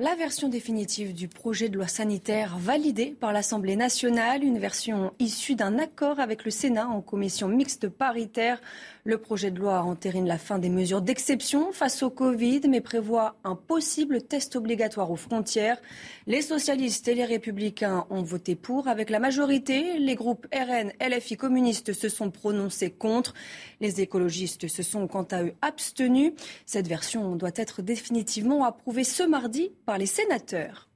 La 0.00 0.14
version 0.14 0.48
définitive 0.48 1.12
du 1.12 1.28
projet 1.28 1.68
de 1.68 1.76
loi 1.76 1.86
sanitaire 1.86 2.56
validée 2.56 3.14
par 3.20 3.34
l'Assemblée 3.34 3.76
nationale, 3.76 4.42
une 4.42 4.58
version 4.58 5.12
issue 5.18 5.56
d'un 5.56 5.78
accord 5.78 6.20
avec 6.20 6.46
le 6.46 6.50
Sénat 6.50 6.88
en 6.88 7.02
commission 7.02 7.48
mixte 7.48 7.86
paritaire. 7.86 8.62
Le 9.04 9.18
projet 9.18 9.50
de 9.50 9.58
loi 9.58 9.82
entérine 9.82 10.26
la 10.26 10.38
fin 10.38 10.58
des 10.58 10.70
mesures 10.70 11.02
d'exception 11.02 11.72
face 11.72 12.02
au 12.02 12.08
Covid, 12.08 12.62
mais 12.66 12.80
prévoit 12.80 13.36
un 13.44 13.54
possible 13.54 14.22
test 14.22 14.56
obligatoire 14.56 15.10
aux 15.10 15.16
frontières. 15.16 15.76
Les 16.26 16.40
socialistes 16.40 17.06
et 17.08 17.14
les 17.14 17.26
républicains 17.26 18.06
ont 18.08 18.22
voté 18.22 18.54
pour 18.54 18.88
avec 18.88 19.10
la 19.10 19.18
majorité. 19.18 19.98
Les 19.98 20.14
groupes 20.14 20.46
RN, 20.50 20.92
LFI 20.98 21.36
communistes 21.36 21.92
se 21.92 22.08
sont 22.08 22.30
prononcés 22.30 22.90
contre. 22.90 23.34
Les 23.82 24.00
écologistes 24.00 24.66
se 24.66 24.82
sont 24.82 25.06
quant 25.08 25.26
à 25.30 25.42
eux 25.42 25.52
abstenus. 25.60 26.32
Cette 26.64 26.88
version 26.88 27.36
doit 27.36 27.50
être 27.54 27.82
définitivement 27.82 28.64
approuvée 28.64 29.04
ce 29.04 29.24
mardi 29.24 29.72
les 29.98 30.06
sénateurs. 30.06 30.88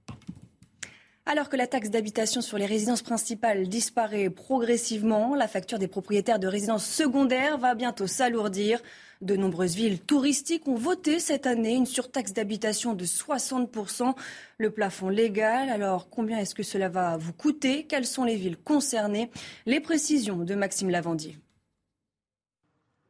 Alors 1.26 1.48
que 1.48 1.56
la 1.56 1.66
taxe 1.66 1.88
d'habitation 1.88 2.42
sur 2.42 2.58
les 2.58 2.66
résidences 2.66 3.00
principales 3.00 3.66
disparaît 3.66 4.28
progressivement, 4.28 5.34
la 5.34 5.48
facture 5.48 5.78
des 5.78 5.88
propriétaires 5.88 6.38
de 6.38 6.46
résidences 6.46 6.84
secondaires 6.84 7.56
va 7.56 7.74
bientôt 7.74 8.06
s'alourdir. 8.06 8.82
De 9.22 9.34
nombreuses 9.34 9.74
villes 9.74 10.00
touristiques 10.00 10.68
ont 10.68 10.74
voté 10.74 11.18
cette 11.18 11.46
année 11.46 11.76
une 11.76 11.86
surtaxe 11.86 12.34
d'habitation 12.34 12.92
de 12.92 13.06
60%, 13.06 14.14
le 14.58 14.70
plafond 14.70 15.08
légal. 15.08 15.70
Alors 15.70 16.10
combien 16.10 16.38
est-ce 16.38 16.54
que 16.54 16.62
cela 16.62 16.90
va 16.90 17.16
vous 17.16 17.32
coûter? 17.32 17.86
Quelles 17.86 18.04
sont 18.04 18.24
les 18.24 18.36
villes 18.36 18.58
concernées? 18.58 19.30
Les 19.64 19.80
précisions 19.80 20.44
de 20.44 20.54
Maxime 20.54 20.90
Lavandier. 20.90 21.38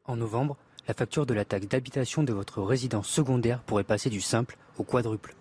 En 0.04 0.14
novembre, 0.14 0.56
la 0.86 0.94
facture 0.94 1.26
de 1.26 1.34
la 1.34 1.44
taxe 1.44 1.66
d'habitation 1.66 2.22
de 2.22 2.32
votre 2.32 2.62
résidence 2.62 3.08
secondaire 3.08 3.60
pourrait 3.62 3.82
passer 3.82 4.08
du 4.08 4.20
simple 4.20 4.56
au 4.78 4.84
quadruple. 4.84 5.34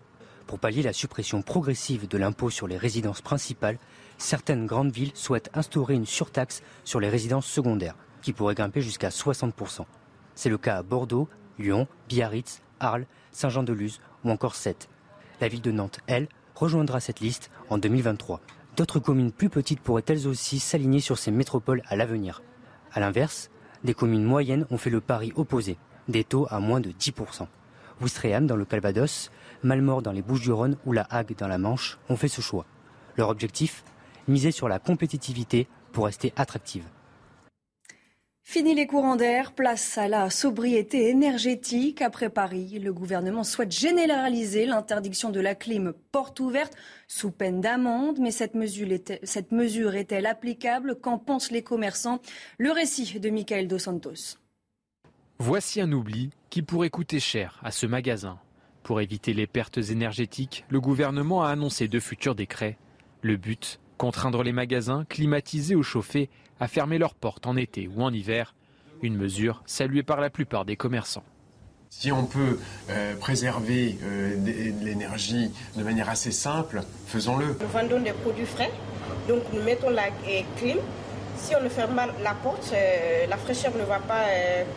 Pour 0.48 0.60
pallier 0.60 0.84
la 0.84 0.94
suppression 0.94 1.42
progressive 1.42 2.08
de 2.08 2.18
l'impôt 2.18 2.50
sur 2.50 2.68
les 2.68 2.78
résidences 2.78 3.22
principales, 3.22 3.80
certaines 4.18 4.66
grandes 4.66 4.92
villes 4.92 5.12
souhaitent 5.16 5.50
instaurer 5.54 5.96
une 5.96 6.06
surtaxe 6.06 6.62
sur 6.84 7.00
les 7.00 7.10
résidences 7.10 7.48
secondaires, 7.48 7.96
qui 8.22 8.34
pourrait 8.34 8.56
grimper 8.56 8.82
jusqu'à 8.82 9.10
60%. 9.10 9.86
C'est 10.36 10.50
le 10.50 10.58
cas 10.58 10.78
à 10.78 10.84
Bordeaux, 10.84 11.30
Lyon, 11.60 11.88
Biarritz, 12.10 12.62
Arles, 12.80 13.06
Saint-Jean-de-Luz 13.32 14.00
ou 14.24 14.32
encore 14.32 14.56
Sète. 14.56 14.90
La 15.42 15.48
ville 15.48 15.62
de 15.62 15.72
Nantes, 15.72 16.00
elle, 16.08 16.28
rejoindra 16.56 17.00
cette 17.00 17.20
liste 17.20 17.50
en 17.70 17.78
2023. 17.78 18.42
D'autres 18.76 19.00
communes 19.00 19.32
plus 19.32 19.50
petites 19.50 19.80
pourraient 19.80 20.06
elles 20.08 20.28
aussi 20.28 20.60
s'aligner 20.60 21.00
sur 21.00 21.18
ces 21.18 21.32
métropoles 21.32 21.84
à 21.88 21.96
l'avenir. 21.96 22.42
A 22.92 23.00
l'inverse, 23.00 23.50
des 23.84 23.94
communes 23.94 24.24
moyennes 24.24 24.66
ont 24.72 24.78
fait 24.78 24.90
le 24.90 25.02
pari 25.02 25.32
opposé, 25.36 25.78
des 26.08 26.24
taux 26.24 26.48
à 26.50 26.60
moins 26.60 26.80
de 26.80 26.92
10%. 26.92 27.48
Ouistreham 28.04 28.46
dans 28.46 28.58
le 28.58 28.66
Calvados, 28.66 29.32
Malmort 29.64 30.02
dans 30.02 30.12
les 30.12 30.22
Bouches-du-Rhône 30.22 30.78
ou 30.86 30.92
La 30.92 31.08
Hague 31.10 31.36
dans 31.38 31.48
la 31.48 31.58
Manche 31.58 31.98
ont 32.10 32.18
fait 32.18 32.28
ce 32.28 32.42
choix. 32.42 32.66
Leur 33.18 33.30
objectif 33.30 33.84
Miser 34.28 34.52
sur 34.52 34.70
la 34.70 34.80
compétitivité 34.80 35.68
pour 35.92 36.06
rester 36.06 36.34
attractive. 36.36 36.86
Fini 38.46 38.76
les 38.76 38.88
courants 38.88 39.16
d'air, 39.16 39.54
place 39.54 39.98
à 39.98 40.08
la 40.08 40.30
sobriété 40.30 41.10
énergétique. 41.10 42.02
Après 42.02 42.30
Paris, 42.30 42.78
le 42.80 42.94
gouvernement 42.94 43.44
souhaite 43.44 43.72
généraliser 43.72 44.66
l'interdiction 44.66 45.30
de 45.30 45.40
la 45.40 45.56
clim 45.56 45.94
porte 46.12 46.40
ouverte 46.42 46.74
sous 47.08 47.32
peine 47.32 47.62
d'amende. 47.62 48.20
Mais 48.20 48.32
cette 48.32 48.54
mesure, 48.56 49.96
est-elle 49.96 50.26
applicable? 50.26 50.96
Qu'en 51.00 51.18
pensent 51.18 51.52
les 51.52 51.64
commerçants? 51.64 52.20
Le 52.58 52.72
récit 52.72 53.20
de 53.20 53.30
Michael 53.30 53.68
Dos 53.68 53.80
Santos. 53.80 54.43
Voici 55.40 55.82
un 55.82 55.92
oubli 55.92 56.30
qui 56.50 56.62
pourrait 56.62 56.90
coûter 56.90 57.20
cher 57.20 57.60
à 57.64 57.72
ce 57.72 57.86
magasin. 57.86 58.38
Pour 58.84 59.02
éviter 59.02 59.34
les 59.34 59.48
pertes 59.48 59.78
énergétiques, 59.78 60.64
le 60.70 60.80
gouvernement 60.80 61.44
a 61.44 61.50
annoncé 61.50 61.88
de 61.88 62.00
futurs 62.00 62.36
décrets. 62.36 62.78
Le 63.22 63.38
but 63.38 63.80
Contraindre 63.98 64.44
les 64.44 64.52
magasins 64.52 65.06
climatisés 65.06 65.76
ou 65.76 65.84
chauffés 65.84 66.30
à 66.60 66.68
fermer 66.68 66.98
leurs 66.98 67.16
portes 67.16 67.48
en 67.48 67.56
été 67.56 67.88
ou 67.88 68.02
en 68.04 68.12
hiver, 68.12 68.54
une 69.02 69.16
mesure 69.16 69.64
saluée 69.66 70.04
par 70.04 70.20
la 70.20 70.30
plupart 70.30 70.66
des 70.66 70.76
commerçants. 70.76 71.24
Si 71.90 72.12
on 72.12 72.26
peut 72.26 72.60
euh, 72.90 73.16
préserver 73.16 73.98
euh, 74.04 74.36
l'énergie 74.82 75.52
de 75.78 75.84
manière 75.84 76.10
assez 76.10 76.32
simple, 76.32 76.82
faisons-le. 77.06 77.56
Nous 77.62 77.68
vendons 77.68 78.02
des 78.02 78.14
produits 78.14 78.46
frais, 78.46 78.72
donc 79.28 79.44
nous 79.54 79.62
mettons 79.62 79.90
la 79.90 80.10
clim. 80.58 80.78
Si 81.44 81.56
on 81.56 81.62
ne 81.62 81.70
ferme 81.70 81.96
pas 81.96 82.08
la 82.24 82.34
porte, 82.34 82.72
euh, 82.74 83.28
la 83.28 83.38
fraîcheur 83.38 83.74
ne 83.76 83.84
va 83.84 84.00
pas 84.00 84.26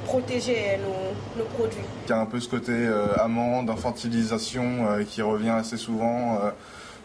protéger 0.04 0.78
nos, 0.78 1.42
nos, 1.42 1.48
produits. 1.50 1.78
Il 2.06 2.10
y 2.10 2.12
a 2.12 2.20
un 2.20 2.26
peu 2.26 2.40
ce 2.40 2.48
côté 2.48 2.72
amende, 3.18 3.70
infantilisation 3.70 4.86
qui 5.08 5.22
revient 5.22 5.50
assez 5.50 5.76
souvent 5.76 6.40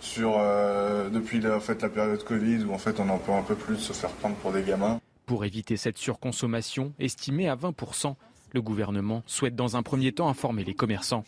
sur, 0.01 0.36
euh, 0.38 1.10
depuis 1.10 1.39
la, 1.39 1.60
fait, 1.60 1.82
la 1.82 1.89
période 1.89 2.24
Covid 2.24 2.65
où 2.65 2.74
en 2.74 2.77
fait 2.77 3.00
on 3.00 3.08
en 3.10 3.20
peut 3.20 3.32
un 3.32 3.44
peu 3.44 3.56
plus 3.56 3.77
se 3.77 3.94
faire 3.94 4.10
prendre 4.10 4.36
pour 4.38 4.51
des 4.51 4.63
gamins. 4.63 5.00
Pour 5.25 5.46
éviter 5.46 5.77
cette 5.77 5.98
surconsommation, 5.98 6.94
estimée 7.00 7.48
à 7.48 7.56
20%, 7.56 8.15
le 8.53 8.62
gouvernement 8.62 9.24
souhaite 9.27 9.56
dans 9.56 9.77
un 9.77 9.84
premier 9.84 10.12
temps 10.12 10.27
informer 10.27 10.65
les 10.65 10.74
commerçants. 10.74 11.24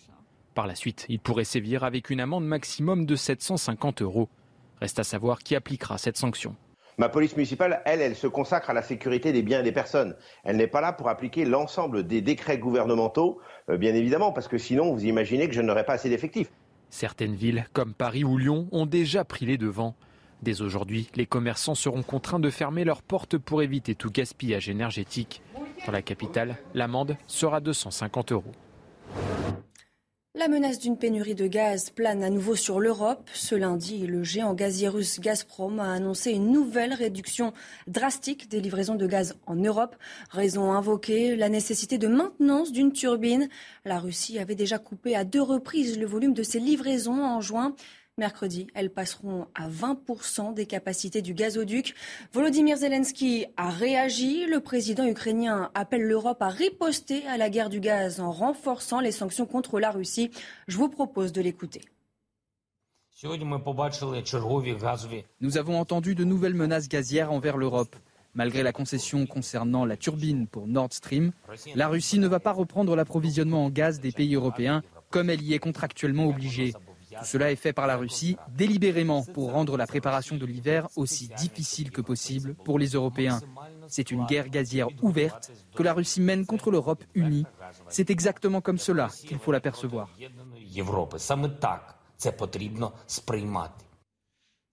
Par 0.55 0.67
la 0.67 0.75
suite, 0.75 1.05
il 1.07 1.19
pourrait 1.19 1.45
sévir 1.45 1.83
avec 1.83 2.09
une 2.09 2.19
amende 2.19 2.45
maximum 2.45 3.05
de 3.05 3.15
750 3.15 4.01
euros. 4.01 4.27
Reste 4.81 4.99
à 4.99 5.03
savoir 5.03 5.39
qui 5.39 5.55
appliquera 5.55 5.97
cette 5.97 6.17
sanction. 6.17 6.55
Ma 6.97 7.09
police 7.09 7.35
municipale, 7.35 7.81
elle, 7.85 8.01
elle 8.01 8.15
se 8.15 8.27
consacre 8.27 8.69
à 8.69 8.73
la 8.73 8.81
sécurité 8.81 9.31
des 9.31 9.41
biens 9.41 9.61
et 9.61 9.63
des 9.63 9.71
personnes. 9.71 10.15
Elle 10.43 10.57
n'est 10.57 10.67
pas 10.67 10.81
là 10.81 10.93
pour 10.93 11.09
appliquer 11.09 11.45
l'ensemble 11.45 12.05
des 12.05 12.21
décrets 12.21 12.57
gouvernementaux, 12.57 13.39
euh, 13.69 13.77
bien 13.77 13.93
évidemment, 13.93 14.31
parce 14.31 14.47
que 14.47 14.57
sinon, 14.57 14.93
vous 14.93 15.05
imaginez 15.05 15.47
que 15.47 15.55
je 15.55 15.61
n'aurais 15.61 15.85
pas 15.85 15.93
assez 15.93 16.09
d'effectifs. 16.09 16.51
Certaines 16.89 17.35
villes, 17.35 17.65
comme 17.73 17.93
Paris 17.93 18.23
ou 18.23 18.37
Lyon, 18.37 18.67
ont 18.71 18.85
déjà 18.85 19.23
pris 19.23 19.45
les 19.45 19.57
devants. 19.57 19.95
Dès 20.43 20.61
aujourd'hui, 20.61 21.09
les 21.15 21.25
commerçants 21.25 21.73
seront 21.73 22.03
contraints 22.03 22.39
de 22.39 22.49
fermer 22.49 22.83
leurs 22.83 23.01
portes 23.01 23.37
pour 23.37 23.63
éviter 23.63 23.95
tout 23.95 24.11
gaspillage 24.11 24.69
énergétique. 24.69 25.41
Dans 25.85 25.91
la 25.91 26.01
capitale, 26.01 26.57
l'amende 26.73 27.17
sera 27.27 27.61
250 27.61 28.33
euros. 28.33 28.51
La 30.35 30.47
menace 30.47 30.79
d'une 30.79 30.97
pénurie 30.97 31.35
de 31.35 31.45
gaz 31.45 31.91
plane 31.91 32.23
à 32.23 32.31
nouveau 32.31 32.55
sur 32.55 32.79
l'Europe. 32.79 33.29
Ce 33.35 33.53
lundi, 33.53 34.07
le 34.07 34.23
géant 34.23 34.55
gazier 34.55 34.87
russe 34.87 35.19
Gazprom 35.19 35.79
a 35.79 35.93
annoncé 35.93 36.31
une 36.31 36.51
nouvelle 36.51 36.91
réduction 36.91 37.53
drastique 37.85 38.49
des 38.49 38.59
livraisons 38.59 38.95
de 38.95 39.05
gaz 39.05 39.35
en 39.45 39.53
Europe. 39.53 39.95
Raison 40.31 40.71
invoquée, 40.71 41.35
la 41.35 41.49
nécessité 41.49 41.99
de 41.99 42.07
maintenance 42.07 42.71
d'une 42.71 42.93
turbine. 42.93 43.47
La 43.85 43.99
Russie 43.99 44.39
avait 44.39 44.55
déjà 44.55 44.79
coupé 44.79 45.15
à 45.15 45.23
deux 45.23 45.41
reprises 45.41 45.99
le 45.99 46.07
volume 46.07 46.33
de 46.33 46.41
ses 46.41 46.59
livraisons 46.59 47.23
en 47.23 47.39
juin. 47.39 47.75
Mercredi, 48.19 48.67
elles 48.75 48.91
passeront 48.91 49.47
à 49.55 49.67
20% 49.67 50.53
des 50.53 50.67
capacités 50.67 51.23
du 51.23 51.33
gazoduc. 51.33 51.95
Volodymyr 52.31 52.77
Zelensky 52.77 53.47
a 53.57 53.71
réagi. 53.71 54.45
Le 54.45 54.59
président 54.59 55.07
ukrainien 55.07 55.71
appelle 55.73 56.03
l'Europe 56.03 56.39
à 56.43 56.49
riposter 56.49 57.25
à 57.25 57.37
la 57.37 57.49
guerre 57.49 57.69
du 57.69 57.79
gaz 57.79 58.19
en 58.19 58.31
renforçant 58.31 58.99
les 58.99 59.11
sanctions 59.11 59.47
contre 59.47 59.79
la 59.79 59.89
Russie. 59.89 60.29
Je 60.67 60.77
vous 60.77 60.89
propose 60.89 61.31
de 61.31 61.41
l'écouter. 61.41 61.81
Nous 65.41 65.57
avons 65.57 65.79
entendu 65.79 66.13
de 66.13 66.23
nouvelles 66.23 66.53
menaces 66.53 66.89
gazières 66.89 67.31
envers 67.31 67.57
l'Europe. 67.57 67.95
Malgré 68.35 68.61
la 68.61 68.73
concession 68.73 69.25
concernant 69.25 69.85
la 69.85 69.97
turbine 69.97 70.45
pour 70.45 70.67
Nord 70.67 70.93
Stream, 70.93 71.31
la 71.73 71.87
Russie 71.87 72.19
ne 72.19 72.27
va 72.27 72.39
pas 72.39 72.51
reprendre 72.51 72.95
l'approvisionnement 72.95 73.65
en 73.65 73.71
gaz 73.71 73.99
des 73.99 74.11
pays 74.11 74.35
européens 74.35 74.83
comme 75.09 75.31
elle 75.31 75.41
y 75.41 75.55
est 75.55 75.59
contractuellement 75.59 76.27
obligée. 76.27 76.73
Tout 77.19 77.25
cela 77.25 77.51
est 77.51 77.55
fait 77.55 77.73
par 77.73 77.87
la 77.87 77.97
Russie 77.97 78.37
délibérément 78.55 79.23
pour 79.23 79.51
rendre 79.51 79.77
la 79.77 79.87
préparation 79.87 80.35
de 80.37 80.45
l'hiver 80.45 80.87
aussi 80.95 81.29
difficile 81.37 81.91
que 81.91 82.01
possible 82.01 82.55
pour 82.65 82.79
les 82.79 82.89
Européens. 82.89 83.41
C'est 83.87 84.11
une 84.11 84.25
guerre 84.25 84.49
gazière 84.49 84.87
ouverte 85.01 85.51
que 85.75 85.83
la 85.83 85.93
Russie 85.93 86.21
mène 86.21 86.45
contre 86.45 86.71
l'Europe 86.71 87.03
unie. 87.13 87.45
C'est 87.89 88.09
exactement 88.09 88.61
comme 88.61 88.77
cela 88.77 89.09
qu'il 89.09 89.39
faut 89.39 89.51
l'apercevoir. 89.51 90.09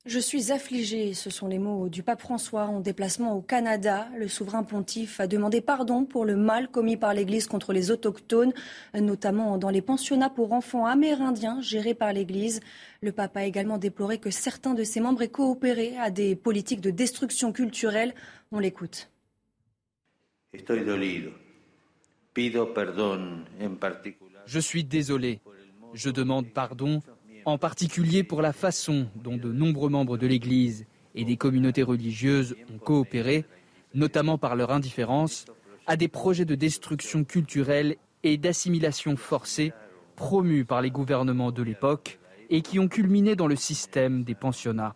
Je 0.06 0.18
suis 0.18 0.50
affligé, 0.50 1.12
ce 1.12 1.28
sont 1.28 1.46
les 1.46 1.58
mots 1.58 1.90
du 1.90 2.02
pape 2.02 2.22
François 2.22 2.64
en 2.64 2.80
déplacement 2.80 3.36
au 3.36 3.42
Canada. 3.42 4.08
Le 4.16 4.28
souverain 4.28 4.62
pontife 4.62 5.20
a 5.20 5.26
demandé 5.26 5.60
pardon 5.60 6.06
pour 6.06 6.24
le 6.24 6.36
mal 6.36 6.70
commis 6.70 6.96
par 6.96 7.12
l'Église 7.12 7.46
contre 7.46 7.74
les 7.74 7.90
autochtones, 7.90 8.54
notamment 8.94 9.58
dans 9.58 9.68
les 9.68 9.82
pensionnats 9.82 10.30
pour 10.30 10.54
enfants 10.54 10.86
amérindiens 10.86 11.60
gérés 11.60 11.92
par 11.92 12.14
l'Église. 12.14 12.60
Le 13.02 13.12
pape 13.12 13.36
a 13.36 13.44
également 13.44 13.76
déploré 13.76 14.16
que 14.16 14.30
certains 14.30 14.72
de 14.72 14.84
ses 14.84 15.00
membres 15.00 15.20
aient 15.20 15.28
coopéré 15.28 15.98
à 15.98 16.10
des 16.10 16.34
politiques 16.34 16.80
de 16.80 16.90
destruction 16.90 17.52
culturelle. 17.52 18.14
On 18.52 18.58
l'écoute. 18.58 19.10
Je 24.46 24.58
suis 24.58 24.84
désolé. 24.84 25.40
Je 25.92 26.08
demande 26.08 26.46
pardon 26.48 27.02
en 27.44 27.58
particulier 27.58 28.22
pour 28.22 28.42
la 28.42 28.52
façon 28.52 29.08
dont 29.16 29.36
de 29.36 29.52
nombreux 29.52 29.90
membres 29.90 30.18
de 30.18 30.26
l'Église 30.26 30.86
et 31.14 31.24
des 31.24 31.36
communautés 31.36 31.82
religieuses 31.82 32.56
ont 32.72 32.78
coopéré, 32.78 33.44
notamment 33.94 34.38
par 34.38 34.56
leur 34.56 34.70
indifférence, 34.70 35.46
à 35.86 35.96
des 35.96 36.08
projets 36.08 36.44
de 36.44 36.54
destruction 36.54 37.24
culturelle 37.24 37.96
et 38.22 38.36
d'assimilation 38.36 39.16
forcée 39.16 39.72
promus 40.16 40.64
par 40.64 40.82
les 40.82 40.90
gouvernements 40.90 41.50
de 41.50 41.62
l'époque 41.62 42.18
et 42.50 42.62
qui 42.62 42.78
ont 42.78 42.88
culminé 42.88 43.36
dans 43.36 43.46
le 43.46 43.56
système 43.56 44.22
des 44.22 44.34
pensionnats. 44.34 44.94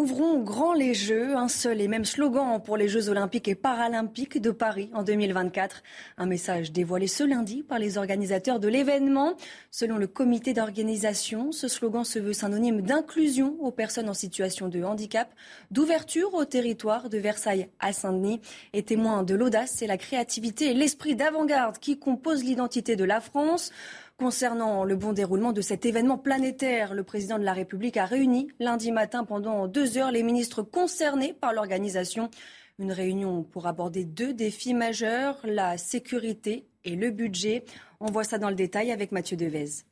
Ouvrons 0.00 0.38
grand 0.38 0.72
les 0.72 0.94
Jeux, 0.94 1.36
un 1.36 1.48
seul 1.48 1.78
et 1.82 1.86
même 1.86 2.06
slogan 2.06 2.58
pour 2.64 2.78
les 2.78 2.88
Jeux 2.88 3.10
olympiques 3.10 3.48
et 3.48 3.54
paralympiques 3.54 4.40
de 4.40 4.50
Paris 4.50 4.88
en 4.94 5.02
2024. 5.02 5.82
Un 6.16 6.24
message 6.24 6.72
dévoilé 6.72 7.06
ce 7.06 7.22
lundi 7.22 7.62
par 7.62 7.78
les 7.78 7.98
organisateurs 7.98 8.60
de 8.60 8.68
l'événement. 8.68 9.34
Selon 9.70 9.98
le 9.98 10.06
comité 10.06 10.54
d'organisation, 10.54 11.52
ce 11.52 11.68
slogan 11.68 12.04
se 12.04 12.18
veut 12.18 12.32
synonyme 12.32 12.80
d'inclusion 12.80 13.56
aux 13.60 13.72
personnes 13.72 14.08
en 14.08 14.14
situation 14.14 14.68
de 14.68 14.82
handicap, 14.82 15.28
d'ouverture 15.70 16.32
au 16.32 16.46
territoire 16.46 17.10
de 17.10 17.18
Versailles 17.18 17.68
à 17.78 17.92
Saint-Denis 17.92 18.40
et 18.72 18.82
témoin 18.82 19.22
de 19.22 19.34
l'audace 19.34 19.82
et 19.82 19.86
la 19.86 19.98
créativité 19.98 20.70
et 20.70 20.74
l'esprit 20.74 21.14
d'avant-garde 21.14 21.76
qui 21.76 21.98
composent 21.98 22.42
l'identité 22.42 22.96
de 22.96 23.04
la 23.04 23.20
France. 23.20 23.70
Concernant 24.20 24.84
le 24.84 24.96
bon 24.96 25.14
déroulement 25.14 25.54
de 25.54 25.62
cet 25.62 25.86
événement 25.86 26.18
planétaire, 26.18 26.92
le 26.92 27.04
président 27.04 27.38
de 27.38 27.42
la 27.42 27.54
République 27.54 27.96
a 27.96 28.04
réuni 28.04 28.48
lundi 28.60 28.92
matin 28.92 29.24
pendant 29.24 29.66
deux 29.66 29.96
heures 29.96 30.10
les 30.10 30.22
ministres 30.22 30.60
concernés 30.60 31.32
par 31.32 31.54
l'organisation. 31.54 32.28
Une 32.78 32.92
réunion 32.92 33.44
pour 33.44 33.66
aborder 33.66 34.04
deux 34.04 34.34
défis 34.34 34.74
majeurs, 34.74 35.38
la 35.44 35.78
sécurité 35.78 36.66
et 36.84 36.96
le 36.96 37.10
budget. 37.10 37.64
On 37.98 38.12
voit 38.12 38.24
ça 38.24 38.36
dans 38.36 38.50
le 38.50 38.54
détail 38.54 38.92
avec 38.92 39.10
Mathieu 39.10 39.38
Devez. 39.38 39.84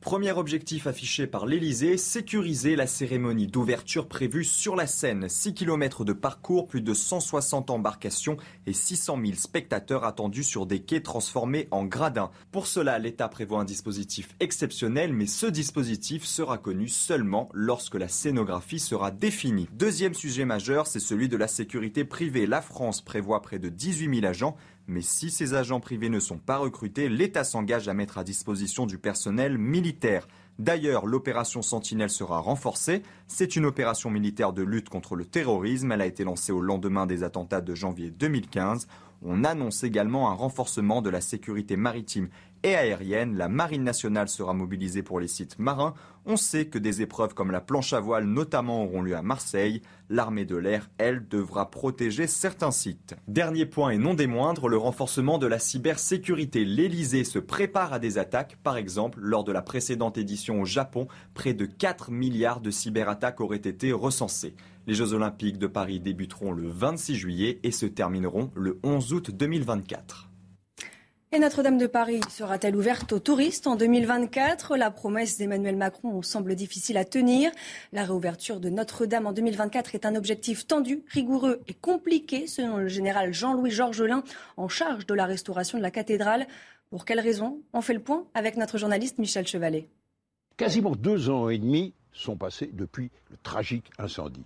Premier 0.00 0.32
objectif 0.32 0.86
affiché 0.86 1.26
par 1.26 1.46
l'Elysée, 1.46 1.96
sécuriser 1.96 2.76
la 2.76 2.86
cérémonie 2.86 3.48
d'ouverture 3.48 4.06
prévue 4.06 4.44
sur 4.44 4.76
la 4.76 4.86
Seine. 4.86 5.28
6 5.28 5.54
km 5.54 6.04
de 6.04 6.12
parcours, 6.12 6.68
plus 6.68 6.80
de 6.80 6.94
160 6.94 7.70
embarcations 7.70 8.36
et 8.66 8.72
600 8.72 9.18
000 9.20 9.32
spectateurs 9.34 10.04
attendus 10.04 10.44
sur 10.44 10.66
des 10.66 10.80
quais 10.80 11.00
transformés 11.00 11.66
en 11.72 11.84
gradins. 11.84 12.30
Pour 12.52 12.68
cela, 12.68 13.00
l'État 13.00 13.28
prévoit 13.28 13.60
un 13.60 13.64
dispositif 13.64 14.28
exceptionnel, 14.38 15.12
mais 15.12 15.26
ce 15.26 15.46
dispositif 15.46 16.24
sera 16.24 16.58
connu 16.58 16.88
seulement 16.88 17.48
lorsque 17.52 17.96
la 17.96 18.08
scénographie 18.08 18.78
sera 18.78 19.10
définie. 19.10 19.68
Deuxième 19.72 20.14
sujet 20.14 20.44
majeur, 20.44 20.86
c'est 20.86 21.00
celui 21.00 21.28
de 21.28 21.36
la 21.36 21.48
sécurité 21.48 22.04
privée. 22.04 22.46
La 22.46 22.62
France 22.62 23.00
prévoit 23.00 23.42
près 23.42 23.58
de 23.58 23.68
18 23.68 24.20
000 24.20 24.26
agents 24.26 24.56
mais 24.88 25.02
si 25.02 25.30
ces 25.30 25.54
agents 25.54 25.80
privés 25.80 26.08
ne 26.08 26.20
sont 26.20 26.38
pas 26.38 26.58
recrutés, 26.58 27.08
l'État 27.08 27.44
s'engage 27.44 27.88
à 27.88 27.94
mettre 27.94 28.18
à 28.18 28.24
disposition 28.24 28.86
du 28.86 28.98
personnel 28.98 29.58
militaire. 29.58 30.28
D'ailleurs, 30.58 31.06
l'opération 31.06 31.60
Sentinelle 31.60 32.10
sera 32.10 32.38
renforcée. 32.38 33.02
C'est 33.26 33.56
une 33.56 33.66
opération 33.66 34.10
militaire 34.10 34.52
de 34.52 34.62
lutte 34.62 34.88
contre 34.88 35.14
le 35.14 35.26
terrorisme. 35.26 35.92
Elle 35.92 36.00
a 36.00 36.06
été 36.06 36.24
lancée 36.24 36.52
au 36.52 36.60
lendemain 36.60 37.06
des 37.06 37.24
attentats 37.24 37.60
de 37.60 37.74
janvier 37.74 38.10
2015. 38.10 38.86
On 39.22 39.44
annonce 39.44 39.82
également 39.82 40.30
un 40.30 40.34
renforcement 40.34 41.02
de 41.02 41.10
la 41.10 41.20
sécurité 41.20 41.76
maritime 41.76 42.28
et 42.62 42.74
aérienne. 42.74 43.36
La 43.36 43.48
Marine 43.48 43.84
nationale 43.84 44.28
sera 44.28 44.52
mobilisée 44.52 45.02
pour 45.02 45.20
les 45.20 45.28
sites 45.28 45.58
marins. 45.58 45.94
On 46.24 46.36
sait 46.36 46.66
que 46.66 46.78
des 46.78 47.02
épreuves 47.02 47.34
comme 47.34 47.52
la 47.52 47.60
planche 47.60 47.92
à 47.92 48.00
voile 48.00 48.24
notamment 48.24 48.84
auront 48.84 49.02
lieu 49.02 49.16
à 49.16 49.22
Marseille. 49.22 49.82
L'armée 50.10 50.44
de 50.44 50.56
l'air, 50.56 50.90
elle, 50.98 51.28
devra 51.28 51.70
protéger 51.70 52.26
certains 52.26 52.72
sites. 52.72 53.14
Dernier 53.28 53.64
point 53.64 53.90
et 53.90 53.98
non 53.98 54.14
des 54.14 54.26
moindres, 54.26 54.68
le 54.68 54.76
renforcement 54.76 55.38
de 55.38 55.46
la 55.46 55.58
cybersécurité. 55.58 56.64
L'Elysée 56.64 57.24
se 57.24 57.38
prépare 57.38 57.92
à 57.92 57.98
des 57.98 58.18
attaques. 58.18 58.56
Par 58.62 58.76
exemple, 58.76 59.20
lors 59.20 59.44
de 59.44 59.52
la 59.52 59.62
précédente 59.62 60.18
édition 60.18 60.60
au 60.60 60.64
Japon, 60.64 61.06
près 61.34 61.54
de 61.54 61.64
4 61.64 62.10
milliards 62.10 62.60
de 62.60 62.70
cyberattaques 62.72 63.40
auraient 63.40 63.56
été 63.56 63.92
recensées. 63.92 64.54
Les 64.88 64.94
Jeux 64.94 65.14
Olympiques 65.14 65.58
de 65.58 65.66
Paris 65.66 66.00
débuteront 66.00 66.52
le 66.52 66.68
26 66.68 67.16
juillet 67.16 67.60
et 67.62 67.72
se 67.72 67.86
termineront 67.86 68.50
le 68.54 68.78
11 68.84 69.12
août 69.12 69.30
2024. 69.32 70.25
Et 71.32 71.40
Notre-Dame 71.40 71.76
de 71.76 71.88
Paris 71.88 72.20
sera-t-elle 72.30 72.76
ouverte 72.76 73.12
aux 73.12 73.18
touristes 73.18 73.66
en 73.66 73.74
2024 73.74 74.76
La 74.76 74.92
promesse 74.92 75.38
d'Emmanuel 75.38 75.76
Macron 75.76 76.22
semble 76.22 76.54
difficile 76.54 76.96
à 76.96 77.04
tenir. 77.04 77.50
La 77.92 78.04
réouverture 78.04 78.60
de 78.60 78.70
Notre-Dame 78.70 79.26
en 79.26 79.32
2024 79.32 79.96
est 79.96 80.06
un 80.06 80.14
objectif 80.14 80.68
tendu, 80.68 81.02
rigoureux 81.08 81.62
et 81.66 81.74
compliqué, 81.74 82.46
selon 82.46 82.76
le 82.76 82.86
général 82.86 83.34
Jean-Louis 83.34 83.72
Georgelin, 83.72 84.22
en 84.56 84.68
charge 84.68 85.04
de 85.04 85.14
la 85.14 85.26
restauration 85.26 85.78
de 85.78 85.82
la 85.82 85.90
cathédrale. 85.90 86.46
Pour 86.90 87.04
quelles 87.04 87.20
raisons 87.20 87.58
On 87.72 87.80
fait 87.80 87.94
le 87.94 88.00
point 88.00 88.24
avec 88.34 88.56
notre 88.56 88.78
journaliste 88.78 89.18
Michel 89.18 89.48
Chevalet. 89.48 89.88
Quasiment 90.56 90.94
deux 90.94 91.28
ans 91.28 91.48
et 91.48 91.58
demi 91.58 91.92
sont 92.12 92.36
passés 92.36 92.70
depuis 92.72 93.10
le 93.30 93.36
tragique 93.42 93.90
incendie. 93.98 94.44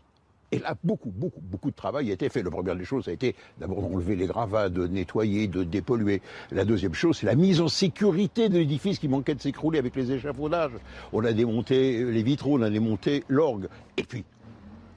Et 0.52 0.58
là, 0.58 0.74
beaucoup, 0.82 1.10
beaucoup, 1.10 1.40
beaucoup 1.40 1.70
de 1.70 1.76
travail 1.76 2.10
a 2.10 2.14
été 2.14 2.28
fait. 2.28 2.42
La 2.42 2.50
première 2.50 2.74
des 2.74 2.84
choses 2.84 3.08
a 3.08 3.12
été 3.12 3.36
d'abord 3.58 3.82
d'enlever 3.82 4.16
les 4.16 4.26
gravats, 4.26 4.68
de 4.68 4.86
nettoyer, 4.86 5.46
de 5.46 5.62
dépolluer. 5.62 6.22
La 6.50 6.64
deuxième 6.64 6.94
chose, 6.94 7.18
c'est 7.18 7.26
la 7.26 7.36
mise 7.36 7.60
en 7.60 7.68
sécurité 7.68 8.48
de 8.48 8.58
l'édifice 8.58 8.98
qui 8.98 9.08
manquait 9.08 9.36
de 9.36 9.40
s'écrouler 9.40 9.78
avec 9.78 9.94
les 9.94 10.10
échafaudages. 10.10 10.72
On 11.12 11.24
a 11.24 11.32
démonté 11.32 12.04
les 12.04 12.22
vitraux, 12.24 12.58
on 12.58 12.62
a 12.62 12.70
démonté 12.70 13.22
l'orgue. 13.28 13.68
Et 13.96 14.02
puis, 14.02 14.24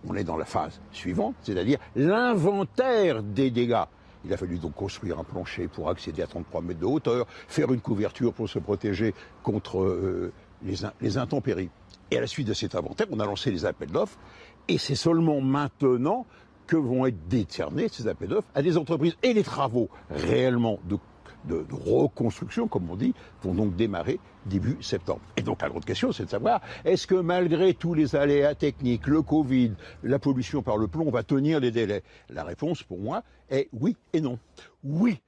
on 0.07 0.15
est 0.15 0.23
dans 0.23 0.37
la 0.37 0.45
phase 0.45 0.81
suivante, 0.91 1.35
c'est-à-dire 1.41 1.77
l'inventaire 1.95 3.21
des 3.21 3.51
dégâts. 3.51 3.83
Il 4.25 4.33
a 4.33 4.37
fallu 4.37 4.57
donc 4.57 4.73
construire 4.73 5.19
un 5.19 5.23
plancher 5.23 5.67
pour 5.67 5.89
accéder 5.89 6.23
à 6.23 6.27
33 6.27 6.61
mètres 6.61 6.79
de 6.79 6.85
hauteur, 6.85 7.27
faire 7.47 7.71
une 7.71 7.81
couverture 7.81 8.33
pour 8.33 8.49
se 8.49 8.57
protéger 8.57 9.13
contre 9.43 9.81
euh, 9.81 10.33
les, 10.63 10.77
les 11.01 11.17
intempéries. 11.17 11.69
Et 12.09 12.17
à 12.17 12.21
la 12.21 12.27
suite 12.27 12.47
de 12.47 12.53
cet 12.53 12.75
inventaire, 12.75 13.07
on 13.11 13.19
a 13.19 13.25
lancé 13.25 13.51
les 13.51 13.65
appels 13.65 13.91
d'offres 13.91 14.17
et 14.67 14.77
c'est 14.77 14.95
seulement 14.95 15.41
maintenant 15.41 16.25
que 16.67 16.75
vont 16.75 17.05
être 17.05 17.27
décernés 17.27 17.87
ces 17.89 18.07
appels 18.07 18.29
d'offres 18.29 18.47
à 18.55 18.61
des 18.61 18.77
entreprises. 18.77 19.15
Et 19.23 19.33
les 19.33 19.43
travaux 19.43 19.89
réellement 20.09 20.79
de, 20.85 20.97
reconstruction, 21.71 22.69
comme 22.69 22.89
on 22.89 22.95
dit, 22.95 23.13
vont 23.41 23.53
donc 23.53 23.75
démarrer 23.75 24.19
début 24.45 24.77
septembre. 24.81 25.19
Et 25.35 25.41
donc 25.41 25.61
la 25.61 25.69
grande 25.69 25.83
question, 25.83 26.13
c'est 26.13 26.23
de 26.25 26.29
savoir, 26.29 26.61
est-ce 26.85 27.05
que 27.05 27.15
malgré 27.15 27.73
tous 27.73 27.93
les 27.93 28.15
aléas 28.15 28.55
techniques, 28.55 29.07
le 29.07 29.21
Covid, 29.21 29.73
la 30.03 30.19
pollution 30.19 30.61
par 30.61 30.77
le 30.77 30.87
plomb, 30.87 31.05
on 31.07 31.11
va 31.11 31.23
tenir 31.23 31.59
les 31.59 31.71
délais? 31.71 32.03
La 32.29 32.45
réponse, 32.45 32.83
pour 32.83 32.99
moi, 32.99 33.23
est 33.49 33.67
oui 33.73 33.97
et 34.13 34.21
non. 34.21 34.39
Oui, 34.85 35.19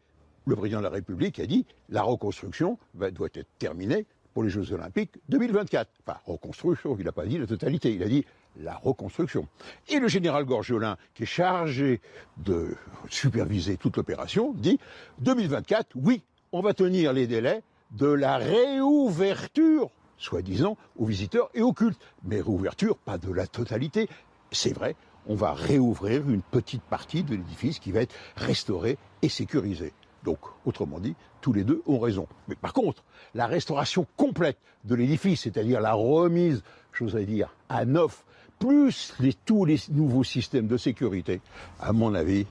le 0.45 0.55
président 0.55 0.79
de 0.79 0.83
la 0.83 0.89
République 0.89 1.39
a 1.39 1.45
dit, 1.45 1.65
la 1.89 2.03
reconstruction 2.03 2.77
doit 2.93 3.27
être 3.33 3.49
terminée 3.59 4.05
pour 4.33 4.43
les 4.43 4.49
Jeux 4.49 4.73
Olympiques 4.73 5.17
2024. 5.29 5.89
Enfin, 6.05 6.19
reconstruction, 6.25 6.95
il 6.99 7.05
n'a 7.05 7.11
pas 7.11 7.25
dit 7.25 7.37
la 7.37 7.47
totalité, 7.47 7.93
il 7.93 8.03
a 8.03 8.07
dit 8.07 8.25
la 8.57 8.75
reconstruction. 8.75 9.47
Et 9.89 9.99
le 9.99 10.07
général 10.07 10.45
Gorgiolin, 10.45 10.97
qui 11.13 11.23
est 11.23 11.27
chargé 11.27 12.01
de 12.37 12.75
superviser 13.09 13.77
toute 13.77 13.97
l'opération, 13.97 14.53
dit 14.53 14.79
2024, 15.19 15.89
oui, 15.95 16.23
on 16.51 16.61
va 16.61 16.73
tenir 16.73 17.13
les 17.13 17.27
délais 17.27 17.61
de 17.91 18.07
la 18.07 18.37
réouverture, 18.37 19.89
soi-disant, 20.17 20.77
aux 20.97 21.05
visiteurs 21.05 21.49
et 21.53 21.61
aux 21.61 21.73
cultes. 21.73 22.01
Mais 22.23 22.37
réouverture, 22.37 22.97
pas 22.97 23.17
de 23.17 23.31
la 23.31 23.47
totalité. 23.47 24.09
C'est 24.51 24.73
vrai, 24.73 24.95
on 25.27 25.35
va 25.35 25.53
réouvrir 25.53 26.29
une 26.29 26.41
petite 26.41 26.83
partie 26.83 27.23
de 27.23 27.31
l'édifice 27.31 27.79
qui 27.79 27.91
va 27.91 28.01
être 28.01 28.15
restaurée 28.35 28.97
et 29.21 29.29
sécurisée. 29.29 29.93
Donc, 30.23 30.39
autrement 30.65 30.99
dit, 30.99 31.15
tous 31.41 31.53
les 31.53 31.63
deux 31.63 31.83
ont 31.85 31.99
raison. 31.99 32.27
Mais 32.47 32.55
par 32.55 32.73
contre, 32.73 33.03
la 33.35 33.45
restauration 33.45 34.07
complète 34.17 34.57
de 34.83 34.95
l'édifice, 34.95 35.41
c'est-à-dire 35.41 35.81
la 35.81 35.93
remise, 35.93 36.63
j'ose 36.93 37.15
dire, 37.15 37.55
à 37.69 37.85
neuf, 37.85 38.25
plus 38.59 39.13
tous 39.45 39.65
les 39.65 39.77
nouveaux 39.91 40.23
systèmes 40.23 40.67
de 40.67 40.77
sécurité, 40.77 41.41
à 41.79 41.93
mon 41.93 42.13
avis, 42.13 42.45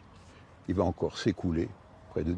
il 0.69 0.75
va 0.75 0.85
encore 0.85 1.19
s'écouler 1.19 1.69
près 2.11 2.25
de... 2.25 2.35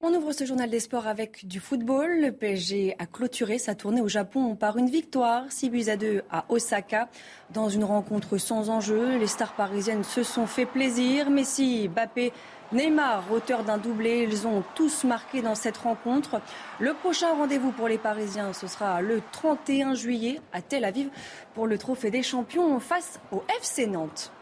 On 0.00 0.14
ouvre 0.14 0.32
ce 0.32 0.46
journal 0.46 0.70
des 0.70 0.78
sports 0.78 1.08
avec 1.08 1.44
du 1.48 1.58
football. 1.58 2.20
Le 2.20 2.30
PSG 2.30 2.94
a 3.00 3.06
clôturé 3.06 3.58
sa 3.58 3.74
tournée 3.74 4.00
au 4.00 4.06
Japon 4.06 4.54
par 4.54 4.76
une 4.76 4.88
victoire, 4.88 5.50
6 5.50 5.70
buts 5.70 5.88
à 5.88 5.96
2 5.96 6.22
à 6.30 6.44
Osaka. 6.50 7.08
Dans 7.52 7.68
une 7.68 7.82
rencontre 7.82 8.38
sans 8.38 8.70
enjeu, 8.70 9.18
les 9.18 9.26
stars 9.26 9.56
parisiennes 9.56 10.04
se 10.04 10.22
sont 10.22 10.46
fait 10.46 10.66
plaisir. 10.66 11.30
Messi, 11.30 11.88
Bappé, 11.88 12.32
Neymar, 12.70 13.32
auteur 13.32 13.64
d'un 13.64 13.78
doublé, 13.78 14.26
ils 14.30 14.46
ont 14.46 14.62
tous 14.74 15.04
marqué 15.04 15.40
dans 15.40 15.54
cette 15.54 15.78
rencontre. 15.78 16.42
Le 16.78 16.92
prochain 16.92 17.32
rendez-vous 17.32 17.72
pour 17.72 17.88
les 17.88 17.96
Parisiens, 17.96 18.52
ce 18.52 18.66
sera 18.66 19.00
le 19.00 19.22
31 19.32 19.94
juillet 19.94 20.40
à 20.52 20.60
Tel 20.60 20.84
Aviv 20.84 21.08
pour 21.54 21.66
le 21.66 21.78
Trophée 21.78 22.10
des 22.10 22.22
Champions 22.22 22.78
face 22.78 23.20
au 23.32 23.42
FC 23.58 23.86
Nantes. 23.86 24.32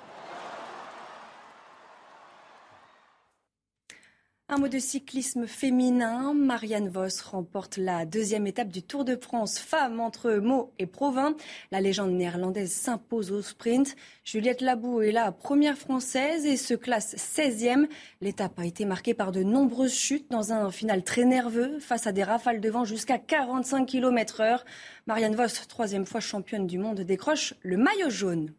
Un 4.49 4.59
mot 4.59 4.69
de 4.69 4.79
cyclisme 4.79 5.49
féminin. 5.49 6.33
Marianne 6.33 6.89
Vos 6.89 7.09
remporte 7.29 7.79
la 7.79 8.07
deuxième 8.07 8.47
étape 8.47 8.69
du 8.69 8.81
Tour 8.81 9.05
de 9.05 9.17
France 9.17 9.59
femmes 9.59 9.99
entre 9.99 10.35
Meaux 10.35 10.73
et 10.79 10.87
Provins. 10.87 11.35
La 11.73 11.81
légende 11.81 12.13
néerlandaise 12.13 12.71
s'impose 12.71 13.33
au 13.33 13.43
sprint. 13.43 13.97
Juliette 14.23 14.61
Labou 14.61 15.01
est 15.01 15.11
la 15.11 15.33
première 15.33 15.77
française 15.77 16.47
et 16.47 16.57
se 16.57 16.75
classe 16.75 17.17
16e. 17.17 17.89
L'étape 18.21 18.57
a 18.61 18.65
été 18.65 18.85
marquée 18.85 19.15
par 19.15 19.33
de 19.33 19.43
nombreuses 19.43 19.97
chutes 19.97 20.31
dans 20.31 20.53
un 20.53 20.71
final 20.71 21.03
très 21.03 21.25
nerveux 21.25 21.81
face 21.81 22.07
à 22.07 22.13
des 22.13 22.23
rafales 22.23 22.61
de 22.61 22.71
vent 22.71 22.85
jusqu'à 22.85 23.19
45 23.19 23.85
km 23.85 24.43
heure. 24.43 24.65
Marianne 25.09 25.35
Vos, 25.35 25.67
troisième 25.69 26.07
fois 26.07 26.21
championne 26.21 26.69
du 26.69 26.79
monde, 26.79 27.01
décroche 27.01 27.55
le 27.63 27.79
maillot 27.79 28.11
jaune. 28.11 28.55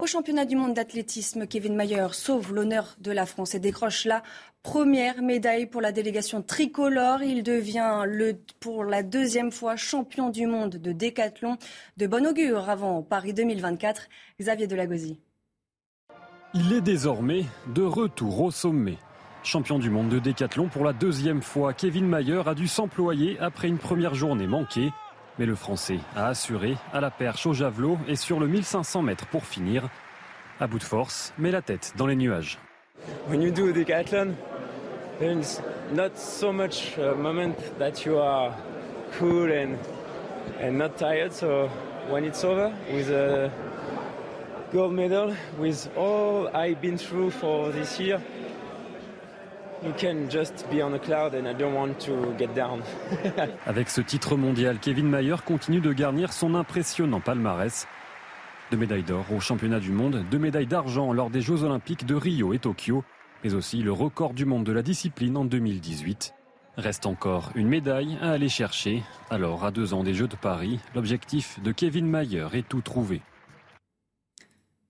Au 0.00 0.06
championnat 0.06 0.46
du 0.46 0.56
monde 0.56 0.72
d'athlétisme, 0.72 1.46
Kevin 1.46 1.76
Mayer 1.76 2.06
sauve 2.12 2.54
l'honneur 2.54 2.96
de 3.00 3.12
la 3.12 3.26
France 3.26 3.54
et 3.54 3.58
décroche 3.58 4.06
la 4.06 4.22
première 4.62 5.20
médaille 5.20 5.66
pour 5.66 5.82
la 5.82 5.92
délégation 5.92 6.40
tricolore. 6.40 7.22
Il 7.22 7.42
devient 7.42 8.04
le, 8.06 8.38
pour 8.60 8.84
la 8.84 9.02
deuxième 9.02 9.52
fois 9.52 9.76
champion 9.76 10.30
du 10.30 10.46
monde 10.46 10.76
de 10.76 10.92
décathlon. 10.92 11.58
De 11.98 12.06
bon 12.06 12.26
augure 12.26 12.70
avant 12.70 13.02
Paris 13.02 13.34
2024. 13.34 14.08
Xavier 14.40 14.66
Delagozy. 14.66 15.18
Il 16.54 16.72
est 16.72 16.80
désormais 16.80 17.44
de 17.74 17.82
retour 17.82 18.40
au 18.40 18.50
sommet. 18.50 18.96
Champion 19.42 19.78
du 19.78 19.90
monde 19.90 20.08
de 20.08 20.18
décathlon 20.18 20.68
pour 20.68 20.82
la 20.82 20.94
deuxième 20.94 21.42
fois, 21.42 21.74
Kevin 21.74 22.06
Mayer 22.06 22.40
a 22.46 22.54
dû 22.54 22.68
s'employer 22.68 23.38
après 23.38 23.68
une 23.68 23.78
première 23.78 24.14
journée 24.14 24.46
manquée. 24.46 24.92
Mais 25.40 25.46
le 25.46 25.54
Français 25.54 25.96
a 26.14 26.26
assuré 26.26 26.76
à 26.92 27.00
la 27.00 27.10
perche 27.10 27.46
au 27.46 27.54
javelot 27.54 27.96
et 28.06 28.14
sur 28.14 28.38
le 28.38 28.46
1500 28.46 29.00
mètres 29.00 29.26
pour 29.28 29.46
finir. 29.46 29.88
À 30.60 30.66
bout 30.66 30.78
de 30.78 30.84
force, 30.84 31.32
mais 31.38 31.50
la 31.50 31.62
tête 31.62 31.94
dans 31.96 32.06
les 32.06 32.14
nuages. 32.14 32.58
When 33.26 33.40
you 33.40 33.50
do 33.50 33.70
a 33.70 33.72
decathlon, 33.72 34.34
there's 35.18 35.62
not 35.94 36.10
so 36.16 36.52
much 36.52 36.98
moment 37.16 37.54
that 37.78 38.04
you 38.04 38.18
are 38.18 38.52
cool 39.18 39.50
and 39.50 39.78
and 40.60 40.72
not 40.72 40.98
tired. 40.98 41.32
So 41.32 41.70
when 42.10 42.26
it's 42.26 42.44
over 42.44 42.70
with 42.92 43.08
a 43.08 43.50
gold 44.74 44.92
medal, 44.92 45.34
with 45.58 45.88
all 45.96 46.48
I've 46.54 46.82
been 46.82 46.98
through 46.98 47.30
for 47.30 47.72
this 47.72 47.98
year, 47.98 48.20
Avec 53.66 53.88
ce 53.88 54.00
titre 54.00 54.36
mondial, 54.36 54.78
Kevin 54.78 55.08
Mayer 55.08 55.36
continue 55.44 55.80
de 55.80 55.92
garnir 55.92 56.32
son 56.32 56.54
impressionnant 56.54 57.20
palmarès. 57.20 57.86
Deux 58.70 58.76
médailles 58.76 59.02
d'or 59.02 59.24
au 59.34 59.40
championnat 59.40 59.80
du 59.80 59.90
monde, 59.90 60.22
deux 60.30 60.38
médailles 60.38 60.66
d'argent 60.66 61.12
lors 61.12 61.30
des 61.30 61.40
Jeux 61.40 61.64
olympiques 61.64 62.04
de 62.04 62.14
Rio 62.14 62.52
et 62.52 62.58
Tokyo, 62.58 63.04
mais 63.42 63.54
aussi 63.54 63.82
le 63.82 63.92
record 63.92 64.34
du 64.34 64.44
monde 64.44 64.64
de 64.64 64.72
la 64.72 64.82
discipline 64.82 65.36
en 65.36 65.44
2018. 65.44 66.34
Reste 66.76 67.06
encore 67.06 67.50
une 67.54 67.68
médaille 67.68 68.18
à 68.20 68.30
aller 68.30 68.48
chercher. 68.48 69.02
Alors, 69.30 69.64
à 69.64 69.70
deux 69.70 69.94
ans 69.94 70.04
des 70.04 70.14
Jeux 70.14 70.28
de 70.28 70.36
Paris, 70.36 70.78
l'objectif 70.94 71.58
de 71.62 71.72
Kevin 71.72 72.06
Mayer 72.06 72.46
est 72.52 72.68
tout 72.68 72.80
trouvé. 72.82 73.22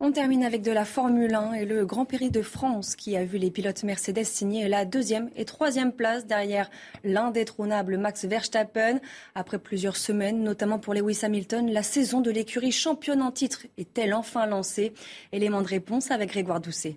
On 0.02 0.12
termine 0.12 0.44
avec 0.44 0.62
de 0.62 0.72
la 0.72 0.86
Formule 0.86 1.34
1 1.34 1.52
et 1.52 1.66
le 1.66 1.84
Grand 1.84 2.06
Prix 2.06 2.30
de 2.30 2.40
France 2.40 2.96
qui 2.96 3.18
a 3.18 3.24
vu 3.26 3.36
les 3.36 3.50
pilotes 3.50 3.82
Mercedes 3.82 4.24
signer 4.24 4.66
la 4.66 4.86
deuxième 4.86 5.28
et 5.36 5.44
troisième 5.44 5.92
place 5.92 6.24
derrière 6.24 6.70
l'indétrônable 7.04 7.98
Max 7.98 8.24
Verstappen. 8.24 8.98
Après 9.34 9.58
plusieurs 9.58 9.98
semaines, 9.98 10.42
notamment 10.42 10.78
pour 10.78 10.94
Lewis 10.94 11.20
Hamilton, 11.22 11.70
la 11.70 11.82
saison 11.82 12.22
de 12.22 12.30
l'écurie 12.30 12.72
championne 12.72 13.20
en 13.20 13.30
titre 13.30 13.66
est-elle 13.76 14.14
enfin 14.14 14.46
lancée? 14.46 14.94
Élément 15.32 15.60
de 15.60 15.68
réponse 15.68 16.10
avec 16.10 16.30
Grégoire 16.30 16.60
Doucet. 16.60 16.96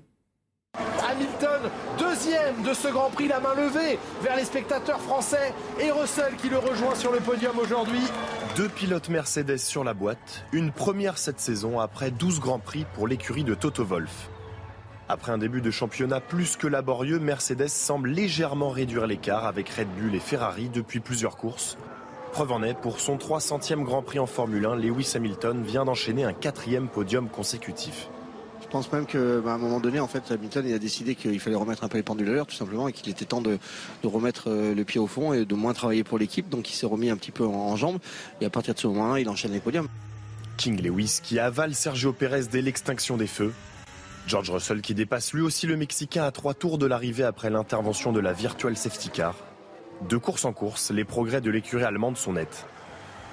Hamilton, 1.06 1.70
deuxième 2.00 2.64
de 2.64 2.74
ce 2.74 2.88
Grand 2.88 3.10
Prix, 3.10 3.28
la 3.28 3.42
main 3.42 3.54
levée 3.54 4.00
vers 4.22 4.38
les 4.38 4.46
spectateurs 4.46 5.02
français 5.02 5.54
et 5.78 5.92
Russell 5.92 6.38
qui 6.42 6.48
le 6.48 6.58
rejoint 6.58 6.96
sur 6.96 7.12
le 7.12 7.20
podium 7.20 7.60
aujourd'hui. 7.60 8.02
Deux 8.56 8.70
pilotes 8.70 9.10
Mercedes 9.10 9.58
sur 9.58 9.84
la 9.84 9.96
boîte, 9.96 10.46
une 10.52 10.72
première 10.72 11.18
cette 11.18 11.40
saison 11.40 11.80
après 11.80 12.12
12 12.12 12.40
Grands 12.40 12.60
Prix 12.60 12.86
pour 12.94 13.08
l'écurie 13.08 13.44
de 13.44 13.56
Toto 13.56 13.84
Wolff. 13.84 14.30
Après 15.10 15.32
un 15.32 15.40
début 15.40 15.60
de 15.60 15.72
championnat 15.72 16.22
plus 16.22 16.56
que 16.56 16.68
laborieux, 16.68 17.18
Mercedes 17.18 17.68
semble 17.68 18.10
légèrement 18.10 18.70
réduire 18.70 19.08
l'écart 19.08 19.48
avec 19.48 19.70
Red 19.70 19.88
Bull 19.98 20.14
et 20.14 20.20
Ferrari 20.20 20.70
depuis 20.70 21.00
plusieurs 21.00 21.36
courses. 21.36 21.80
Preuve 22.32 22.52
en 22.52 22.62
est, 22.62 22.76
pour 22.76 23.00
son 23.00 23.18
300e 23.18 23.82
Grand 23.82 24.04
Prix 24.04 24.20
en 24.20 24.28
Formule 24.28 24.68
1, 24.68 24.76
Lewis 24.76 25.14
Hamilton 25.16 25.64
vient 25.64 25.86
d'enchaîner 25.86 26.24
un 26.24 26.34
quatrième 26.34 26.90
podium 26.90 27.30
consécutif. 27.30 28.08
Je 28.74 28.80
pense 28.80 28.92
même 28.92 29.06
qu'à 29.06 29.20
un 29.20 29.58
moment 29.60 29.80
donné, 29.80 30.00
en 30.00 30.08
fait, 30.08 30.32
Hamilton 30.32 30.66
il 30.68 30.74
a 30.74 30.80
décidé 30.80 31.14
qu'il 31.14 31.40
fallait 31.40 31.56
remettre 31.56 31.84
un 31.84 31.90
peu 31.90 31.98
les 31.98 32.04
pendules 32.04 32.28
à 32.30 32.32
l'heure, 32.32 32.48
tout 32.48 32.56
simplement, 32.56 32.88
et 32.88 32.92
qu'il 32.92 33.08
était 33.08 33.24
temps 33.24 33.40
de, 33.40 33.60
remettre 34.04 34.50
euh, 34.50 34.74
le 34.74 34.84
pied 34.84 35.00
au 35.00 35.06
fond 35.06 35.32
et 35.32 35.46
de 35.46 35.54
moins 35.54 35.74
travailler 35.74 36.04
pour 36.04 36.18
l'équipe. 36.18 36.50
Donc 36.50 36.72
il 36.72 36.74
s'est 36.74 36.88
remis 36.88 37.12
un 37.12 37.16
petit 37.16 37.30
peu 37.30 37.46
en, 37.46 37.76
jambes. 37.76 38.00
Et 38.42 38.46
à 38.46 38.50
partir 38.50 38.74
de 38.74 38.80
ce 38.80 38.88
moment-là, 38.88 39.20
il 39.20 39.30
enchaîne 39.30 39.52
les 39.52 39.60
podiums. 39.60 39.88
King 40.58 40.82
Lewis 40.82 41.20
qui 41.22 41.38
avale 41.38 41.76
Sergio 41.76 42.14
Pérez 42.14 42.46
dès 42.52 42.64
l'extinction 42.64 43.16
des 43.16 43.28
feux. 43.28 43.54
George 44.26 44.50
Russell 44.50 44.82
qui 44.82 44.96
dépasse 44.96 45.34
lui 45.34 45.44
aussi 45.44 45.68
le 45.68 45.78
Mexicain 45.78 46.24
à 46.24 46.32
trois 46.32 46.56
tours 46.56 46.80
de 46.80 46.88
l'arrivée 46.88 47.26
après 47.26 47.52
l'intervention 47.52 48.12
de 48.12 48.22
la 48.22 48.34
Virtual 48.34 48.76
Safety 48.76 49.10
Car. 49.10 49.36
De 50.10 50.18
course 50.18 50.46
en 50.46 50.52
course, 50.52 50.90
les 50.90 51.06
progrès 51.06 51.42
de 51.42 51.52
l'écurie 51.52 51.84
allemande 51.84 52.18
sont 52.18 52.34
nets. 52.34 52.66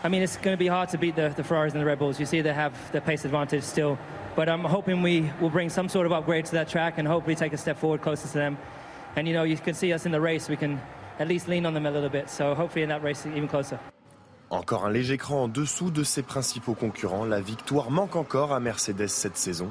I 0.02 0.08
mean, 0.08 0.22
it's 0.22 0.36
going 0.36 0.54
to 0.54 0.58
be 0.58 0.66
hard 0.66 0.88
to 0.90 0.98
beat 0.98 1.14
the, 1.14 1.28
the 1.28 1.44
Ferraris 1.44 1.74
and 1.74 1.82
the 1.82 1.84
Red 1.84 1.98
Bulls. 1.98 2.18
You 2.18 2.26
see, 2.26 2.40
they 2.40 2.54
have 2.54 2.72
the 2.92 3.00
pace 3.00 3.26
advantage 3.26 3.64
still. 3.64 3.98
But 4.34 4.48
I'm 4.48 4.64
hoping 4.64 5.02
we 5.02 5.30
will 5.40 5.50
bring 5.50 5.68
some 5.68 5.88
sort 5.88 6.06
of 6.06 6.12
upgrade 6.12 6.46
to 6.46 6.52
that 6.52 6.68
track 6.68 6.98
and 6.98 7.06
hopefully 7.06 7.34
take 7.34 7.52
a 7.52 7.58
step 7.58 7.76
forward 7.78 8.00
closer 8.00 8.26
to 8.28 8.34
them. 8.34 8.56
And 9.16 9.28
you 9.28 9.34
know, 9.34 9.42
you 9.42 9.56
can 9.56 9.74
see 9.74 9.92
us 9.92 10.06
in 10.06 10.12
the 10.12 10.20
race, 10.20 10.48
we 10.48 10.56
can 10.56 10.80
at 11.18 11.28
least 11.28 11.48
lean 11.48 11.66
on 11.66 11.74
them 11.74 11.84
a 11.84 11.90
little 11.90 12.08
bit. 12.08 12.30
So 12.30 12.54
hopefully 12.54 12.82
in 12.82 12.88
that 12.88 13.02
race, 13.02 13.26
even 13.26 13.48
closer. 13.48 13.78
Encore 14.48 14.84
un 14.84 14.90
léger 14.90 15.16
cran 15.16 15.44
en 15.44 15.48
dessous 15.48 15.90
de 15.90 16.02
ses 16.02 16.22
principaux 16.22 16.74
concurrents. 16.74 17.24
La 17.24 17.40
victoire 17.40 17.90
manque 17.90 18.16
encore 18.16 18.52
à 18.52 18.60
Mercedes 18.60 19.08
cette 19.08 19.36
saison. 19.36 19.70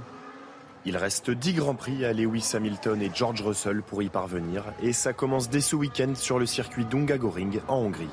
Il 0.85 0.95
reste 0.95 1.31
10 1.31 1.53
Grands 1.53 1.75
Prix 1.75 2.05
à 2.05 2.13
Lewis 2.13 2.51
Hamilton 2.53 3.01
et 3.01 3.11
George 3.13 3.41
Russell 3.41 3.81
pour 3.81 4.03
y 4.03 4.09
parvenir. 4.09 4.63
Et 4.81 4.93
ça 4.93 5.11
commence 5.11 5.49
dès 5.49 5.59
ce 5.59 5.75
week-end 5.75 6.13
sur 6.15 6.39
le 6.39 6.45
circuit 6.45 6.85
d'Ungagoring 6.85 7.59
en 7.67 7.77
Hongrie. 7.77 8.07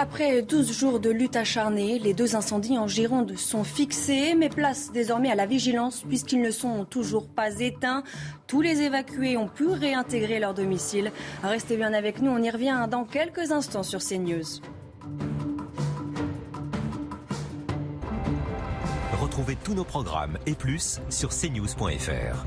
Après 0.00 0.42
12 0.42 0.78
jours 0.78 1.00
de 1.00 1.10
lutte 1.10 1.34
acharnée, 1.34 1.98
les 1.98 2.14
deux 2.14 2.36
incendies 2.36 2.78
en 2.78 2.86
Gironde 2.86 3.36
sont 3.36 3.64
fixés, 3.64 4.36
mais 4.36 4.48
place 4.48 4.92
désormais 4.92 5.28
à 5.28 5.34
la 5.34 5.44
vigilance 5.44 6.04
puisqu'ils 6.08 6.40
ne 6.40 6.52
sont 6.52 6.84
toujours 6.84 7.26
pas 7.26 7.58
éteints. 7.58 8.04
Tous 8.46 8.60
les 8.60 8.82
évacués 8.82 9.36
ont 9.36 9.48
pu 9.48 9.66
réintégrer 9.66 10.38
leur 10.38 10.54
domicile. 10.54 11.10
Restez 11.42 11.76
bien 11.76 11.92
avec 11.94 12.22
nous, 12.22 12.30
on 12.30 12.40
y 12.40 12.48
revient 12.48 12.86
dans 12.88 13.04
quelques 13.04 13.50
instants 13.50 13.82
sur 13.82 13.98
CNews. 13.98 14.60
Retrouvez 19.20 19.56
tous 19.64 19.74
nos 19.74 19.82
programmes 19.82 20.38
et 20.46 20.54
plus 20.54 21.00
sur 21.10 21.30
cnews.fr. 21.30 22.46